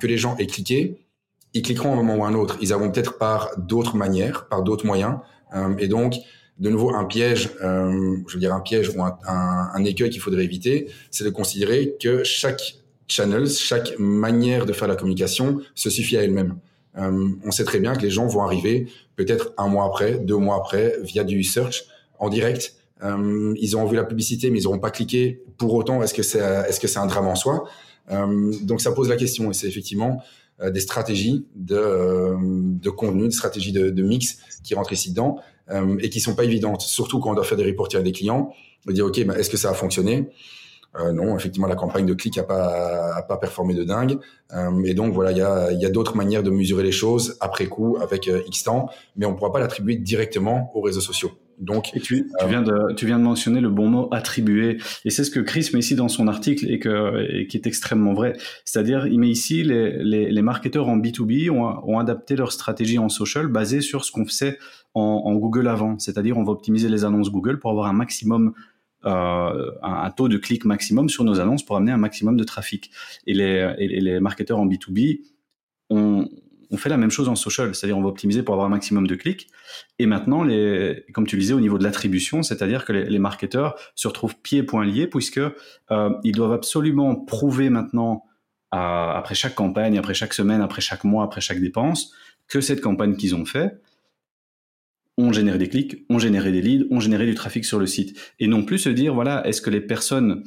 que 0.00 0.06
les 0.06 0.16
gens 0.16 0.34
aient 0.38 0.46
cliqué, 0.46 1.01
ils 1.54 1.62
cliqueront 1.62 1.90
à 1.90 1.92
un 1.92 1.96
moment 1.96 2.16
ou 2.16 2.24
à 2.24 2.28
un 2.28 2.34
autre. 2.34 2.56
Ils 2.60 2.72
avont 2.72 2.90
peut-être 2.90 3.18
par 3.18 3.50
d'autres 3.58 3.96
manières, 3.96 4.46
par 4.48 4.62
d'autres 4.62 4.86
moyens. 4.86 5.16
Euh, 5.54 5.74
et 5.78 5.88
donc, 5.88 6.16
de 6.58 6.70
nouveau, 6.70 6.94
un 6.94 7.04
piège, 7.04 7.50
euh, 7.62 8.16
je 8.26 8.34
veux 8.34 8.40
dire 8.40 8.54
un 8.54 8.60
piège 8.60 8.90
ou 8.94 9.02
un, 9.02 9.18
un, 9.26 9.84
écueil 9.84 10.10
qu'il 10.10 10.20
faudrait 10.20 10.44
éviter, 10.44 10.88
c'est 11.10 11.24
de 11.24 11.30
considérer 11.30 11.96
que 12.00 12.24
chaque 12.24 12.76
channels, 13.08 13.48
chaque 13.48 13.98
manière 13.98 14.66
de 14.66 14.72
faire 14.72 14.88
la 14.88 14.96
communication 14.96 15.60
se 15.74 15.90
suffit 15.90 16.16
à 16.16 16.22
elle-même. 16.22 16.56
Euh, 16.98 17.28
on 17.44 17.50
sait 17.50 17.64
très 17.64 17.80
bien 17.80 17.94
que 17.94 18.02
les 18.02 18.10
gens 18.10 18.26
vont 18.26 18.42
arriver 18.42 18.86
peut-être 19.16 19.52
un 19.56 19.68
mois 19.68 19.86
après, 19.86 20.18
deux 20.18 20.36
mois 20.36 20.56
après, 20.56 20.96
via 21.02 21.24
du 21.24 21.42
search 21.42 21.84
en 22.18 22.28
direct. 22.28 22.74
Euh, 23.02 23.54
ils 23.58 23.76
ont 23.76 23.84
vu 23.86 23.96
la 23.96 24.04
publicité, 24.04 24.50
mais 24.50 24.60
ils 24.60 24.64
n'auront 24.64 24.78
pas 24.78 24.90
cliqué. 24.90 25.42
Pour 25.56 25.74
autant, 25.74 26.02
est-ce 26.02 26.14
que 26.14 26.22
c'est 26.22 26.38
est-ce 26.68 26.80
que 26.80 26.98
un 26.98 27.06
drame 27.06 27.26
en 27.26 27.34
soi? 27.34 27.64
Euh, 28.10 28.52
Donc 28.62 28.80
ça 28.80 28.92
pose 28.92 29.08
la 29.08 29.16
question, 29.16 29.50
et 29.50 29.54
c'est 29.54 29.66
effectivement 29.66 30.22
des 30.70 30.80
stratégies 30.80 31.46
de, 31.56 32.36
de 32.38 32.90
contenu, 32.90 33.24
des 33.24 33.34
stratégies 33.34 33.72
de, 33.72 33.90
de, 33.90 34.02
mix 34.02 34.38
qui 34.62 34.74
rentrent 34.74 34.92
ici 34.92 35.10
dedans 35.10 35.38
et 36.00 36.10
qui 36.10 36.20
sont 36.20 36.34
pas 36.34 36.44
évidentes, 36.44 36.82
surtout 36.82 37.18
quand 37.18 37.30
on 37.30 37.34
doit 37.34 37.44
faire 37.44 37.56
des 37.56 37.64
reports 37.64 37.88
à 37.94 38.00
des 38.00 38.12
clients. 38.12 38.52
On 38.86 38.92
dire 38.92 39.06
ok, 39.06 39.24
bah, 39.24 39.38
est-ce 39.38 39.48
que 39.48 39.56
ça 39.56 39.70
a 39.70 39.74
fonctionné? 39.74 40.28
Euh, 41.00 41.12
non, 41.12 41.36
effectivement, 41.36 41.66
la 41.66 41.74
campagne 41.74 42.04
de 42.04 42.14
clic 42.14 42.36
a 42.38 42.42
pas 42.42 43.14
a 43.14 43.22
pas 43.22 43.38
performé 43.38 43.74
de 43.74 43.84
dingue. 43.84 44.18
Euh, 44.52 44.84
et 44.84 44.94
donc 44.94 45.14
voilà, 45.14 45.32
il 45.32 45.38
y 45.38 45.42
a, 45.42 45.72
y 45.72 45.86
a 45.86 45.90
d'autres 45.90 46.16
manières 46.16 46.42
de 46.42 46.50
mesurer 46.50 46.82
les 46.82 46.92
choses 46.92 47.36
après 47.40 47.66
coup 47.66 47.96
avec 48.00 48.28
euh, 48.28 48.42
X 48.46 48.64
temps, 48.64 48.90
mais 49.16 49.24
on 49.24 49.34
pourra 49.34 49.52
pas 49.52 49.60
l'attribuer 49.60 49.96
directement 49.96 50.70
aux 50.74 50.82
réseaux 50.82 51.00
sociaux. 51.00 51.32
Donc, 51.58 51.94
et 51.94 52.00
tu, 52.00 52.28
tu, 52.40 52.46
viens 52.48 52.62
de, 52.62 52.94
tu 52.94 53.06
viens 53.06 53.18
de 53.18 53.24
mentionner 53.24 53.60
le 53.60 53.70
bon 53.70 53.88
mot 53.88 54.08
attribuer, 54.12 54.78
et 55.04 55.10
c'est 55.10 55.24
ce 55.24 55.30
que 55.30 55.40
Chris 55.40 55.70
met 55.72 55.80
ici 55.80 55.94
dans 55.94 56.08
son 56.08 56.28
article 56.28 56.70
et, 56.70 56.78
que, 56.78 57.26
et 57.32 57.46
qui 57.46 57.56
est 57.56 57.66
extrêmement 57.66 58.14
vrai. 58.14 58.34
C'est-à-dire, 58.64 59.06
il 59.06 59.18
met 59.18 59.28
ici 59.28 59.62
les, 59.62 60.02
les, 60.02 60.30
les 60.30 60.42
marketeurs 60.42 60.88
en 60.88 60.98
B2B 60.98 61.50
ont, 61.50 61.64
ont 61.84 61.98
adapté 61.98 62.36
leur 62.36 62.52
stratégie 62.52 62.98
en 62.98 63.08
social 63.08 63.46
basée 63.46 63.80
sur 63.80 64.04
ce 64.04 64.12
qu'on 64.12 64.24
faisait 64.24 64.58
en, 64.94 65.22
en 65.24 65.34
Google 65.34 65.68
avant. 65.68 65.98
C'est-à-dire, 65.98 66.36
on 66.36 66.44
va 66.44 66.52
optimiser 66.52 66.88
les 66.88 67.04
annonces 67.04 67.30
Google 67.30 67.58
pour 67.58 67.70
avoir 67.70 67.86
un 67.86 67.92
maximum 67.92 68.54
euh, 69.04 69.70
un, 69.82 70.10
taux 70.12 70.28
de 70.28 70.36
clic 70.36 70.64
maximum 70.64 71.08
sur 71.08 71.24
nos 71.24 71.40
annonces 71.40 71.64
pour 71.64 71.76
amener 71.76 71.90
un 71.90 71.96
maximum 71.96 72.36
de 72.36 72.44
trafic. 72.44 72.90
Et 73.26 73.34
les, 73.34 73.74
et 73.78 74.00
les 74.00 74.20
marketeurs 74.20 74.58
en 74.58 74.66
B2B, 74.66 75.22
on, 75.90 76.28
on 76.72 76.78
fait 76.78 76.88
la 76.88 76.96
même 76.96 77.10
chose 77.10 77.28
en 77.28 77.36
social, 77.36 77.74
c'est-à-dire 77.74 77.98
on 77.98 78.02
va 78.02 78.08
optimiser 78.08 78.42
pour 78.42 78.54
avoir 78.54 78.66
un 78.66 78.70
maximum 78.70 79.06
de 79.06 79.14
clics. 79.14 79.48
Et 79.98 80.06
maintenant, 80.06 80.46
comme 81.12 81.26
tu 81.26 81.36
disais, 81.36 81.52
au 81.52 81.60
niveau 81.60 81.78
de 81.78 81.84
l'attribution, 81.84 82.42
c'est-à-dire 82.42 82.86
que 82.86 82.92
les, 82.92 83.18
marketeurs 83.18 83.76
se 83.94 84.08
retrouvent 84.08 84.36
pieds 84.36 84.60
et 84.60 84.62
poings 84.62 84.84
liés 84.84 85.06
puisque 85.06 85.38
euh, 85.38 86.10
ils 86.24 86.34
doivent 86.34 86.52
absolument 86.52 87.14
prouver 87.14 87.68
maintenant, 87.70 88.24
après 88.70 89.34
chaque 89.34 89.54
campagne, 89.54 89.98
après 89.98 90.14
chaque 90.14 90.32
semaine, 90.32 90.62
après 90.62 90.80
chaque 90.80 91.04
mois, 91.04 91.24
après 91.24 91.42
chaque 91.42 91.60
dépense, 91.60 92.12
que 92.48 92.62
cette 92.62 92.80
campagne 92.80 93.16
qu'ils 93.16 93.34
ont 93.34 93.44
fait, 93.44 93.78
on 95.18 95.30
généré 95.30 95.58
des 95.58 95.68
clics, 95.68 96.06
on 96.08 96.18
généré 96.18 96.52
des 96.52 96.62
leads, 96.62 96.86
on 96.90 96.98
généré 96.98 97.26
du 97.26 97.34
trafic 97.34 97.66
sur 97.66 97.78
le 97.78 97.86
site. 97.86 98.18
Et 98.40 98.46
non 98.46 98.64
plus 98.64 98.78
se 98.78 98.88
dire, 98.88 99.12
voilà, 99.14 99.46
est-ce 99.46 99.60
que 99.60 99.68
les 99.68 99.82
personnes 99.82 100.42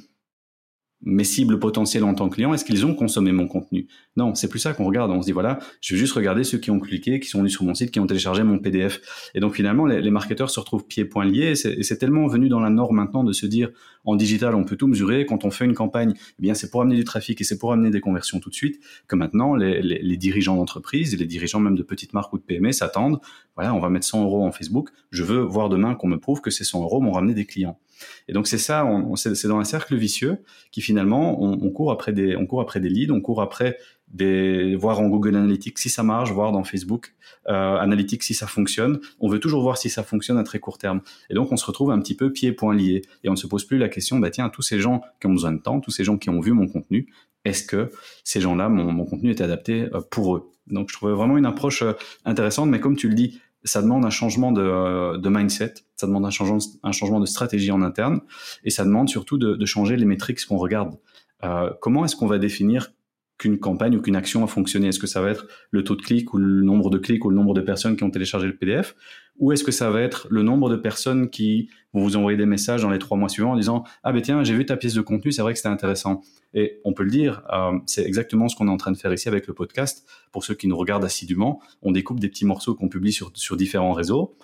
mes 1.05 1.23
cibles 1.23 1.59
potentielles 1.59 2.03
en 2.03 2.13
tant 2.15 2.27
que 2.29 2.35
client, 2.35 2.53
est-ce 2.53 2.65
qu'ils 2.65 2.85
ont 2.85 2.95
consommé 2.95 3.31
mon 3.31 3.47
contenu? 3.47 3.87
Non, 4.17 4.33
c'est 4.33 4.49
plus 4.49 4.59
ça 4.59 4.73
qu'on 4.73 4.85
regarde. 4.85 5.11
On 5.11 5.21
se 5.21 5.27
dit 5.27 5.31
voilà, 5.31 5.59
je 5.79 5.93
vais 5.93 5.99
juste 5.99 6.13
regarder 6.13 6.43
ceux 6.43 6.57
qui 6.57 6.71
ont 6.71 6.79
cliqué, 6.79 7.19
qui 7.19 7.29
sont 7.29 7.39
venus 7.39 7.53
sur 7.53 7.63
mon 7.63 7.75
site, 7.75 7.91
qui 7.91 7.99
ont 7.99 8.07
téléchargé 8.07 8.43
mon 8.43 8.57
PDF. 8.57 9.29
Et 9.35 9.39
donc 9.39 9.55
finalement, 9.55 9.85
les, 9.85 10.09
marketeurs 10.09 10.49
se 10.49 10.59
retrouvent 10.59 10.85
pieds 10.85 11.05
poings 11.05 11.25
liés. 11.25 11.53
Et 11.65 11.83
c'est 11.83 11.97
tellement 11.97 12.27
venu 12.27 12.49
dans 12.49 12.59
la 12.59 12.69
norme 12.69 12.95
maintenant 12.95 13.23
de 13.23 13.33
se 13.33 13.45
dire 13.45 13.69
en 14.03 14.15
digital, 14.15 14.55
on 14.55 14.63
peut 14.63 14.75
tout 14.75 14.87
mesurer. 14.87 15.25
Quand 15.25 15.45
on 15.45 15.51
fait 15.51 15.65
une 15.65 15.73
campagne, 15.75 16.13
eh 16.15 16.41
bien 16.41 16.53
c'est 16.53 16.69
pour 16.69 16.81
amener 16.81 16.95
du 16.95 17.03
trafic 17.03 17.39
et 17.39 17.43
c'est 17.43 17.57
pour 17.57 17.71
amener 17.71 17.91
des 17.91 18.01
conversions 18.01 18.39
tout 18.39 18.49
de 18.49 18.55
suite. 18.55 18.79
Que 19.07 19.15
maintenant, 19.15 19.55
les, 19.55 19.81
les 19.81 20.17
dirigeants 20.17 20.55
d'entreprise, 20.55 21.17
les 21.17 21.25
dirigeants 21.25 21.59
même 21.59 21.75
de 21.75 21.83
petites 21.83 22.13
marques 22.13 22.33
ou 22.33 22.37
de 22.39 22.43
PME 22.43 22.71
s'attendent. 22.71 23.19
Voilà, 23.55 23.73
on 23.73 23.79
va 23.79 23.89
mettre 23.89 24.05
100 24.05 24.23
euros 24.23 24.43
en 24.43 24.51
Facebook. 24.51 24.89
Je 25.11 25.23
veux 25.23 25.41
voir 25.41 25.69
demain 25.69 25.95
qu'on 25.95 26.07
me 26.07 26.17
prouve 26.17 26.41
que 26.41 26.51
ces 26.51 26.63
100 26.63 26.81
euros 26.81 26.99
m'ont 26.99 27.11
ramené 27.11 27.33
des 27.33 27.45
clients. 27.45 27.79
Et 28.27 28.33
donc 28.33 28.47
c'est 28.47 28.57
ça, 28.57 28.87
c'est 29.15 29.47
dans 29.47 29.59
un 29.59 29.63
cercle 29.63 29.95
vicieux 29.95 30.37
qui 30.71 30.81
finalement 30.81 31.41
on, 31.41 31.69
court 31.69 31.91
après 31.91 32.13
des, 32.13 32.35
on 32.35 32.45
court 32.45 32.61
après 32.61 32.79
des 32.79 32.89
leads, 32.89 33.11
on 33.11 33.21
court 33.21 33.41
après 33.41 33.77
des, 34.07 34.75
voir 34.75 34.99
en 34.99 35.07
Google 35.07 35.35
Analytics 35.35 35.77
si 35.79 35.89
ça 35.89 36.03
marche, 36.03 36.31
voir 36.31 36.51
dans 36.51 36.63
Facebook 36.63 37.13
euh, 37.47 37.77
Analytics 37.77 38.23
si 38.23 38.33
ça 38.33 38.47
fonctionne. 38.47 38.99
On 39.19 39.29
veut 39.29 39.39
toujours 39.39 39.61
voir 39.61 39.77
si 39.77 39.89
ça 39.89 40.03
fonctionne 40.03 40.37
à 40.37 40.43
très 40.43 40.59
court 40.59 40.77
terme. 40.77 41.01
Et 41.29 41.33
donc 41.33 41.51
on 41.51 41.57
se 41.57 41.65
retrouve 41.65 41.91
un 41.91 41.99
petit 41.99 42.15
peu 42.15 42.31
pieds 42.31 42.51
poings 42.51 42.75
liés 42.75 43.01
et 43.23 43.29
on 43.29 43.33
ne 43.33 43.37
se 43.37 43.47
pose 43.47 43.65
plus 43.65 43.77
la 43.77 43.89
question, 43.89 44.19
bah 44.19 44.29
tiens, 44.29 44.49
tous 44.49 44.61
ces 44.61 44.79
gens 44.79 45.01
qui 45.19 45.27
ont 45.27 45.33
besoin 45.33 45.51
de 45.51 45.61
temps, 45.61 45.79
tous 45.79 45.91
ces 45.91 46.03
gens 46.03 46.17
qui 46.17 46.29
ont 46.29 46.39
vu 46.39 46.51
mon 46.51 46.67
contenu, 46.67 47.07
est-ce 47.45 47.63
que 47.63 47.91
ces 48.23 48.41
gens-là, 48.41 48.69
mon, 48.69 49.05
contenu 49.05 49.29
est 49.29 49.41
adapté 49.41 49.87
euh, 49.93 50.01
pour 50.09 50.35
eux? 50.35 50.51
Donc 50.67 50.89
je 50.89 50.95
trouvais 50.95 51.13
vraiment 51.13 51.37
une 51.37 51.45
approche 51.45 51.83
euh, 51.83 51.93
intéressante, 52.25 52.69
mais 52.69 52.79
comme 52.79 52.95
tu 52.95 53.07
le 53.07 53.15
dis, 53.15 53.39
ça 53.63 53.81
demande 53.81 54.05
un 54.05 54.09
changement 54.09 54.51
de, 54.51 55.29
mindset, 55.29 55.73
ça 55.95 56.07
demande 56.07 56.25
un 56.25 56.29
changement, 56.29 57.19
de 57.19 57.25
stratégie 57.25 57.71
en 57.71 57.81
interne, 57.81 58.21
et 58.63 58.69
ça 58.69 58.83
demande 58.83 59.09
surtout 59.09 59.37
de, 59.37 59.65
changer 59.65 59.95
les 59.95 60.05
métriques 60.05 60.45
qu'on 60.45 60.57
regarde. 60.57 60.95
Euh, 61.43 61.71
comment 61.81 62.05
est-ce 62.05 62.15
qu'on 62.15 62.27
va 62.27 62.37
définir 62.37 62.91
qu'une 63.37 63.59
campagne 63.59 63.97
ou 63.97 64.01
qu'une 64.01 64.15
action 64.15 64.43
a 64.43 64.47
fonctionné 64.47 64.87
Est-ce 64.87 64.99
que 64.99 65.07
ça 65.07 65.21
va 65.21 65.29
être 65.29 65.45
le 65.71 65.83
taux 65.83 65.95
de 65.95 66.01
clic 66.01 66.33
ou 66.33 66.37
le 66.37 66.61
nombre 66.61 66.89
de 66.89 66.97
clics 66.97 67.25
ou 67.25 67.29
le 67.29 67.35
nombre 67.35 67.53
de 67.53 67.61
personnes 67.61 67.97
qui 67.97 68.03
ont 68.03 68.09
téléchargé 68.09 68.47
le 68.47 68.55
PDF 68.55 68.95
Ou 69.39 69.51
est-ce 69.51 69.63
que 69.63 69.71
ça 69.71 69.89
va 69.89 70.01
être 70.01 70.27
le 70.29 70.41
nombre 70.41 70.69
de 70.69 70.77
personnes 70.77 71.29
qui 71.29 71.69
vont 71.93 72.01
vous 72.01 72.15
envoyer 72.15 72.37
des 72.37 72.45
messages 72.45 72.81
dans 72.81 72.89
les 72.89 72.99
trois 72.99 73.17
mois 73.17 73.27
suivants 73.27 73.51
en 73.51 73.57
disant 73.57 73.83
Ah 74.03 74.13
ben 74.13 74.21
tiens, 74.21 74.43
j'ai 74.43 74.53
vu 74.53 74.65
ta 74.65 74.77
pièce 74.77 74.93
de 74.93 75.01
contenu, 75.01 75.33
c'est 75.33 75.41
vrai 75.41 75.51
que 75.51 75.59
c'était 75.59 75.69
intéressant. 75.69 76.21
Et 76.53 76.79
on 76.85 76.93
peut 76.93 77.03
le 77.03 77.11
dire, 77.11 77.41
euh, 77.51 77.77
c'est 77.85 78.05
exactement 78.05 78.47
ce 78.47 78.55
qu'on 78.55 78.69
est 78.69 78.71
en 78.71 78.77
train 78.77 78.93
de 78.93 78.97
faire 78.97 79.11
ici 79.11 79.27
avec 79.27 79.47
le 79.47 79.53
podcast. 79.53 80.07
Pour 80.31 80.45
ceux 80.45 80.53
qui 80.53 80.67
nous 80.67 80.77
regardent 80.77 81.05
assidûment, 81.05 81.61
on 81.81 81.91
découpe 81.91 82.21
des 82.21 82.29
petits 82.29 82.45
morceaux 82.45 82.73
qu'on 82.75 82.87
publie 82.87 83.11
sur 83.11 83.57
différents 83.57 83.93
réseaux. 83.93 84.37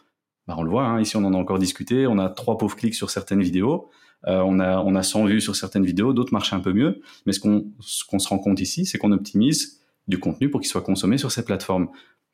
Ben, 0.47 0.55
on 0.57 0.63
le 0.63 0.69
voit, 0.69 0.85
hein, 0.85 0.99
ici 0.99 1.15
on 1.17 1.23
en 1.23 1.33
a 1.33 1.37
encore 1.37 1.59
discuté, 1.59 2.07
on 2.07 2.17
a 2.17 2.29
trois 2.29 2.57
pauvres 2.57 2.75
clics 2.75 2.95
sur 2.95 3.09
certaines 3.09 3.41
vidéos. 3.41 3.89
Euh, 4.27 4.41
on, 4.45 4.59
a, 4.59 4.79
on 4.79 4.93
a 4.95 5.03
100 5.03 5.25
vues 5.25 5.41
sur 5.41 5.55
certaines 5.55 5.85
vidéos, 5.85 6.13
d'autres 6.13 6.33
marchent 6.33 6.53
un 6.53 6.59
peu 6.59 6.73
mieux. 6.73 7.01
Mais 7.25 7.33
ce 7.33 7.39
qu'on 7.39 7.71
qu'on 8.07 8.19
se 8.19 8.27
rend 8.27 8.39
compte 8.39 8.59
ici, 8.59 8.85
c'est 8.85 8.97
qu'on 8.97 9.11
optimise 9.11 9.81
du 10.07 10.19
contenu 10.19 10.49
pour 10.49 10.61
qu'il 10.61 10.69
soit 10.69 10.81
consommé 10.81 11.17
sur 11.17 11.31
ces 11.31 11.43
plateformes. 11.43 11.89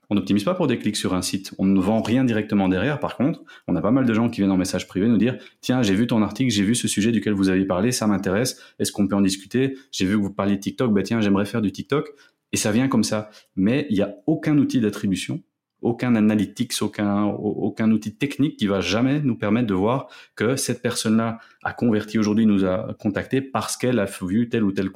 On 0.10 0.16
n'optimise 0.16 0.46
pas 0.46 0.54
pour 0.54 0.68
des 0.68 0.80
clics 0.80 0.96
sur 0.96 1.14
un 1.14 1.22
site. 1.22 1.54
On 1.58 1.66
ne 1.66 1.80
vend 1.80 2.02
rien 2.02 2.24
directement 2.24 2.70
derrière. 2.70 3.00
Par 3.00 3.18
contre, 3.18 3.44
on 3.68 3.76
a 3.76 3.82
pas 3.82 3.92
mal 3.92 4.06
de 4.06 4.14
gens 4.14 4.30
qui 4.30 4.40
viennent 4.40 4.52
en 4.52 4.58
message 4.58 4.88
privé 4.88 5.08
nous 5.08 5.18
dire 5.18 5.38
Tiens, 5.60 5.82
j'ai 5.82 5.96
vu 5.96 6.08
ton 6.08 6.22
article, 6.22 6.52
j'ai 6.52 6.64
vu 6.64 6.76
ce 6.76 6.88
sujet 6.88 7.12
duquel 7.12 7.34
vous 7.34 7.50
avez 7.50 7.66
parlé, 7.66 7.92
ça 7.92 8.08
m'intéresse. 8.08 8.62
Est-ce 8.80 8.92
qu'on 8.92 9.08
peut 9.08 9.16
en 9.16 9.22
discuter? 9.22 9.78
J'ai 9.92 10.06
vu 10.06 10.16
que 10.16 10.22
vous 10.22 10.34
parliez 10.34 10.56
de 10.56 10.62
TikTok. 10.62 10.94
Bah 10.94 11.04
tiens, 11.04 11.20
j'aimerais 11.20 11.46
faire 11.46 11.62
du 11.62 11.72
TikTok. 11.72 12.10
Et 12.54 12.58
ça 12.58 12.72
vient 12.72 12.88
comme 12.88 13.04
ça. 13.04 13.30
Mais 13.58 13.86
il 13.90 13.96
n'y 13.96 14.02
a 14.02 14.16
aucun 14.28 14.58
outil 14.58 14.80
d'attribution 14.80 15.42
aucun 15.88 16.16
analytics, 16.16 16.74
aucun, 16.82 17.92
outil 17.92 18.14
technique 18.14 18.58
qui 18.58 18.68
va 18.68 18.82
jamais 18.82 19.20
nous 19.22 19.36
permettre 19.36 19.68
de 19.68 19.74
voir 19.74 20.08
que 20.36 20.56
cette 20.56 20.82
personne-là 20.82 21.40
a 21.64 21.74
converti 21.74 22.20
aujourd'hui, 22.20 22.46
nous 22.46 22.66
a 22.66 22.94
contacté 23.00 23.42
parce 23.42 23.78
qu'elle 23.78 24.00
a 24.00 24.08
vu 24.22 24.50
tel 24.50 24.64
ou 24.64 24.72
tel 24.72 24.90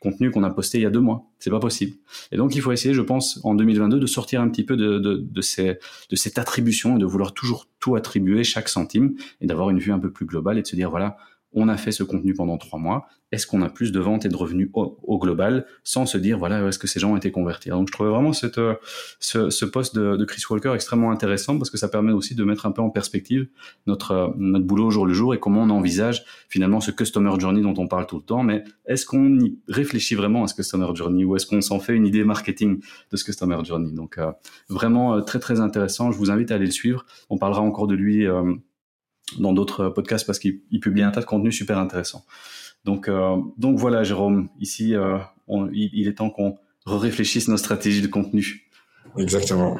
contenu 0.00 0.30
qu'on 0.30 0.42
a 0.42 0.50
posté 0.50 0.78
il 0.78 0.82
y 0.82 0.86
a 0.86 0.90
deux 0.90 1.00
mois. 1.00 1.26
C'est 1.38 1.50
pas 1.50 1.60
possible. 1.60 1.96
Et 2.32 2.36
donc, 2.36 2.54
il 2.54 2.60
faut 2.60 2.72
essayer, 2.72 2.94
je 2.94 3.02
pense, 3.02 3.40
en 3.44 3.54
2022, 3.54 3.98
de 3.98 4.06
sortir 4.06 4.40
un 4.40 4.48
petit 4.48 4.64
peu 4.64 4.76
de, 4.76 5.40
ces, 5.40 5.78
de 6.10 6.16
cette 6.16 6.38
attribution 6.38 6.96
et 6.96 6.98
de 6.98 7.06
vouloir 7.06 7.32
toujours 7.32 7.66
tout 7.78 7.96
attribuer, 7.96 8.44
chaque 8.44 8.68
centime, 8.68 9.14
et 9.40 9.46
d'avoir 9.46 9.70
une 9.70 9.78
vue 9.78 9.92
un 9.92 9.98
peu 9.98 10.10
plus 10.10 10.26
globale 10.26 10.58
et 10.58 10.62
de 10.62 10.66
se 10.66 10.76
dire, 10.76 10.90
voilà, 10.90 11.16
on 11.52 11.68
a 11.68 11.76
fait 11.76 11.92
ce 11.92 12.02
contenu 12.02 12.34
pendant 12.34 12.58
trois 12.58 12.78
mois, 12.78 13.08
est-ce 13.32 13.46
qu'on 13.46 13.62
a 13.62 13.68
plus 13.68 13.92
de 13.92 14.00
ventes 14.00 14.24
et 14.24 14.28
de 14.28 14.36
revenus 14.36 14.68
au, 14.72 15.18
global 15.18 15.66
sans 15.84 16.06
se 16.06 16.18
dire 16.18 16.38
voilà 16.38 16.66
est-ce 16.66 16.78
que 16.78 16.86
ces 16.86 16.98
gens 16.98 17.12
ont 17.12 17.16
été 17.16 17.30
convertis? 17.30 17.70
Donc 17.70 17.88
je 17.88 17.92
trouvais 17.92 18.10
vraiment 18.10 18.32
cette, 18.32 18.58
euh, 18.58 18.74
ce, 19.20 19.50
ce 19.50 19.64
poste 19.64 19.94
de, 19.96 20.24
Chris 20.24 20.42
Walker 20.48 20.72
extrêmement 20.74 21.10
intéressant 21.10 21.56
parce 21.58 21.70
que 21.70 21.76
ça 21.76 21.88
permet 21.88 22.12
aussi 22.12 22.34
de 22.34 22.42
mettre 22.44 22.66
un 22.66 22.72
peu 22.72 22.82
en 22.82 22.90
perspective 22.90 23.48
notre 23.86 24.12
euh, 24.12 24.28
notre 24.36 24.64
boulot 24.64 24.86
au 24.86 24.90
jour 24.90 25.06
le 25.06 25.12
jour 25.12 25.34
et 25.34 25.38
comment 25.38 25.62
on 25.62 25.70
envisage 25.70 26.24
finalement 26.48 26.80
ce 26.80 26.90
customer 26.90 27.38
journey 27.38 27.62
dont 27.62 27.74
on 27.78 27.86
parle 27.86 28.06
tout 28.06 28.16
le 28.16 28.22
temps. 28.22 28.42
Mais 28.42 28.64
est-ce 28.86 29.06
qu'on 29.06 29.38
y 29.38 29.58
réfléchit 29.68 30.14
vraiment 30.14 30.44
à 30.44 30.46
ce 30.48 30.54
customer 30.54 30.88
journey 30.94 31.24
ou 31.24 31.36
est-ce 31.36 31.46
qu'on 31.46 31.60
s'en 31.60 31.78
fait 31.78 31.94
une 31.94 32.06
idée 32.06 32.24
marketing 32.24 32.80
de 33.10 33.16
ce 33.16 33.24
customer 33.24 33.58
journey? 33.64 33.92
Donc 33.92 34.18
euh, 34.18 34.32
vraiment 34.68 35.22
très 35.22 35.38
très 35.38 35.60
intéressant. 35.60 36.10
Je 36.10 36.18
vous 36.18 36.30
invite 36.30 36.50
à 36.50 36.56
aller 36.56 36.66
le 36.66 36.70
suivre. 36.72 37.04
On 37.28 37.38
parlera 37.38 37.60
encore 37.60 37.86
de 37.86 37.94
lui 37.94 38.26
dans 39.38 39.52
d'autres 39.52 39.88
podcasts 39.88 40.26
parce 40.26 40.38
qu'il 40.38 40.80
publie 40.80 41.02
un 41.02 41.10
tas 41.10 41.20
de 41.20 41.26
contenus 41.26 41.56
super 41.56 41.78
intéressants. 41.78 42.24
Donc, 42.84 43.08
euh, 43.08 43.36
donc 43.58 43.78
voilà, 43.78 44.02
Jérôme, 44.04 44.48
ici, 44.58 44.94
euh, 44.94 45.18
il, 45.72 46.08
est 46.08 46.14
temps 46.14 46.30
qu'on 46.30 46.56
réfléchisse 46.86 47.48
nos 47.48 47.56
stratégies 47.56 48.02
de 48.02 48.06
contenu. 48.06 48.70
Exactement. 49.18 49.78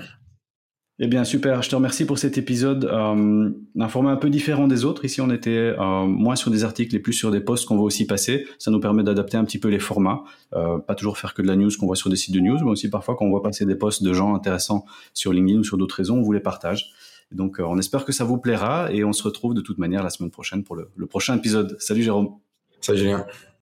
Eh 1.02 1.06
bien, 1.06 1.24
super. 1.24 1.62
Je 1.62 1.70
te 1.70 1.74
remercie 1.74 2.04
pour 2.04 2.18
cet 2.18 2.36
épisode. 2.36 2.84
Euh, 2.84 3.50
un 3.78 3.88
format 3.88 4.10
un 4.10 4.16
peu 4.16 4.28
différent 4.28 4.68
des 4.68 4.84
autres. 4.84 5.06
Ici, 5.06 5.22
on 5.22 5.30
était 5.30 5.74
moins 5.78 6.36
sur 6.36 6.50
des 6.50 6.62
articles 6.62 6.94
et 6.94 6.98
plus 6.98 7.14
sur 7.14 7.30
des 7.30 7.40
posts 7.40 7.64
qu'on 7.64 7.76
va 7.76 7.82
aussi 7.82 8.06
passer. 8.06 8.46
Ça 8.58 8.70
nous 8.70 8.80
permet 8.80 9.02
d'adapter 9.02 9.38
un 9.38 9.44
petit 9.44 9.58
peu 9.58 9.68
les 9.68 9.78
formats. 9.78 10.24
Pas 10.50 10.94
toujours 10.94 11.16
faire 11.16 11.32
que 11.32 11.40
de 11.40 11.46
la 11.46 11.56
news 11.56 11.70
qu'on 11.78 11.86
voit 11.86 11.96
sur 11.96 12.10
des 12.10 12.16
sites 12.16 12.34
de 12.34 12.40
news, 12.40 12.58
mais 12.62 12.70
aussi 12.70 12.90
parfois 12.90 13.16
quand 13.16 13.24
on 13.24 13.30
voit 13.30 13.42
passer 13.42 13.64
des 13.64 13.76
posts 13.76 14.02
de 14.02 14.12
gens 14.12 14.34
intéressants 14.34 14.84
sur 15.14 15.32
LinkedIn 15.32 15.60
ou 15.60 15.64
sur 15.64 15.78
d'autres 15.78 15.96
réseaux, 15.96 16.16
on 16.16 16.22
vous 16.22 16.32
les 16.32 16.40
partage. 16.40 16.92
Donc, 17.33 17.61
euh, 17.61 17.64
on 17.64 17.79
espère 17.79 18.05
que 18.05 18.12
ça 18.12 18.25
vous 18.25 18.38
plaira 18.38 18.93
et 18.93 19.05
on 19.05 19.12
se 19.12 19.23
retrouve 19.23 19.55
de 19.55 19.61
toute 19.61 19.79
manière 19.79 20.03
la 20.03 20.11
semaine 20.11 20.31
prochaine 20.31 20.64
pour 20.64 20.77
le, 20.77 20.90
le 20.97 21.07
prochain 21.07 21.37
épisode. 21.37 21.77
Salut 21.79 22.03
Jérôme. 22.03 22.37
Salut 22.81 22.99
Julien. 22.99 23.27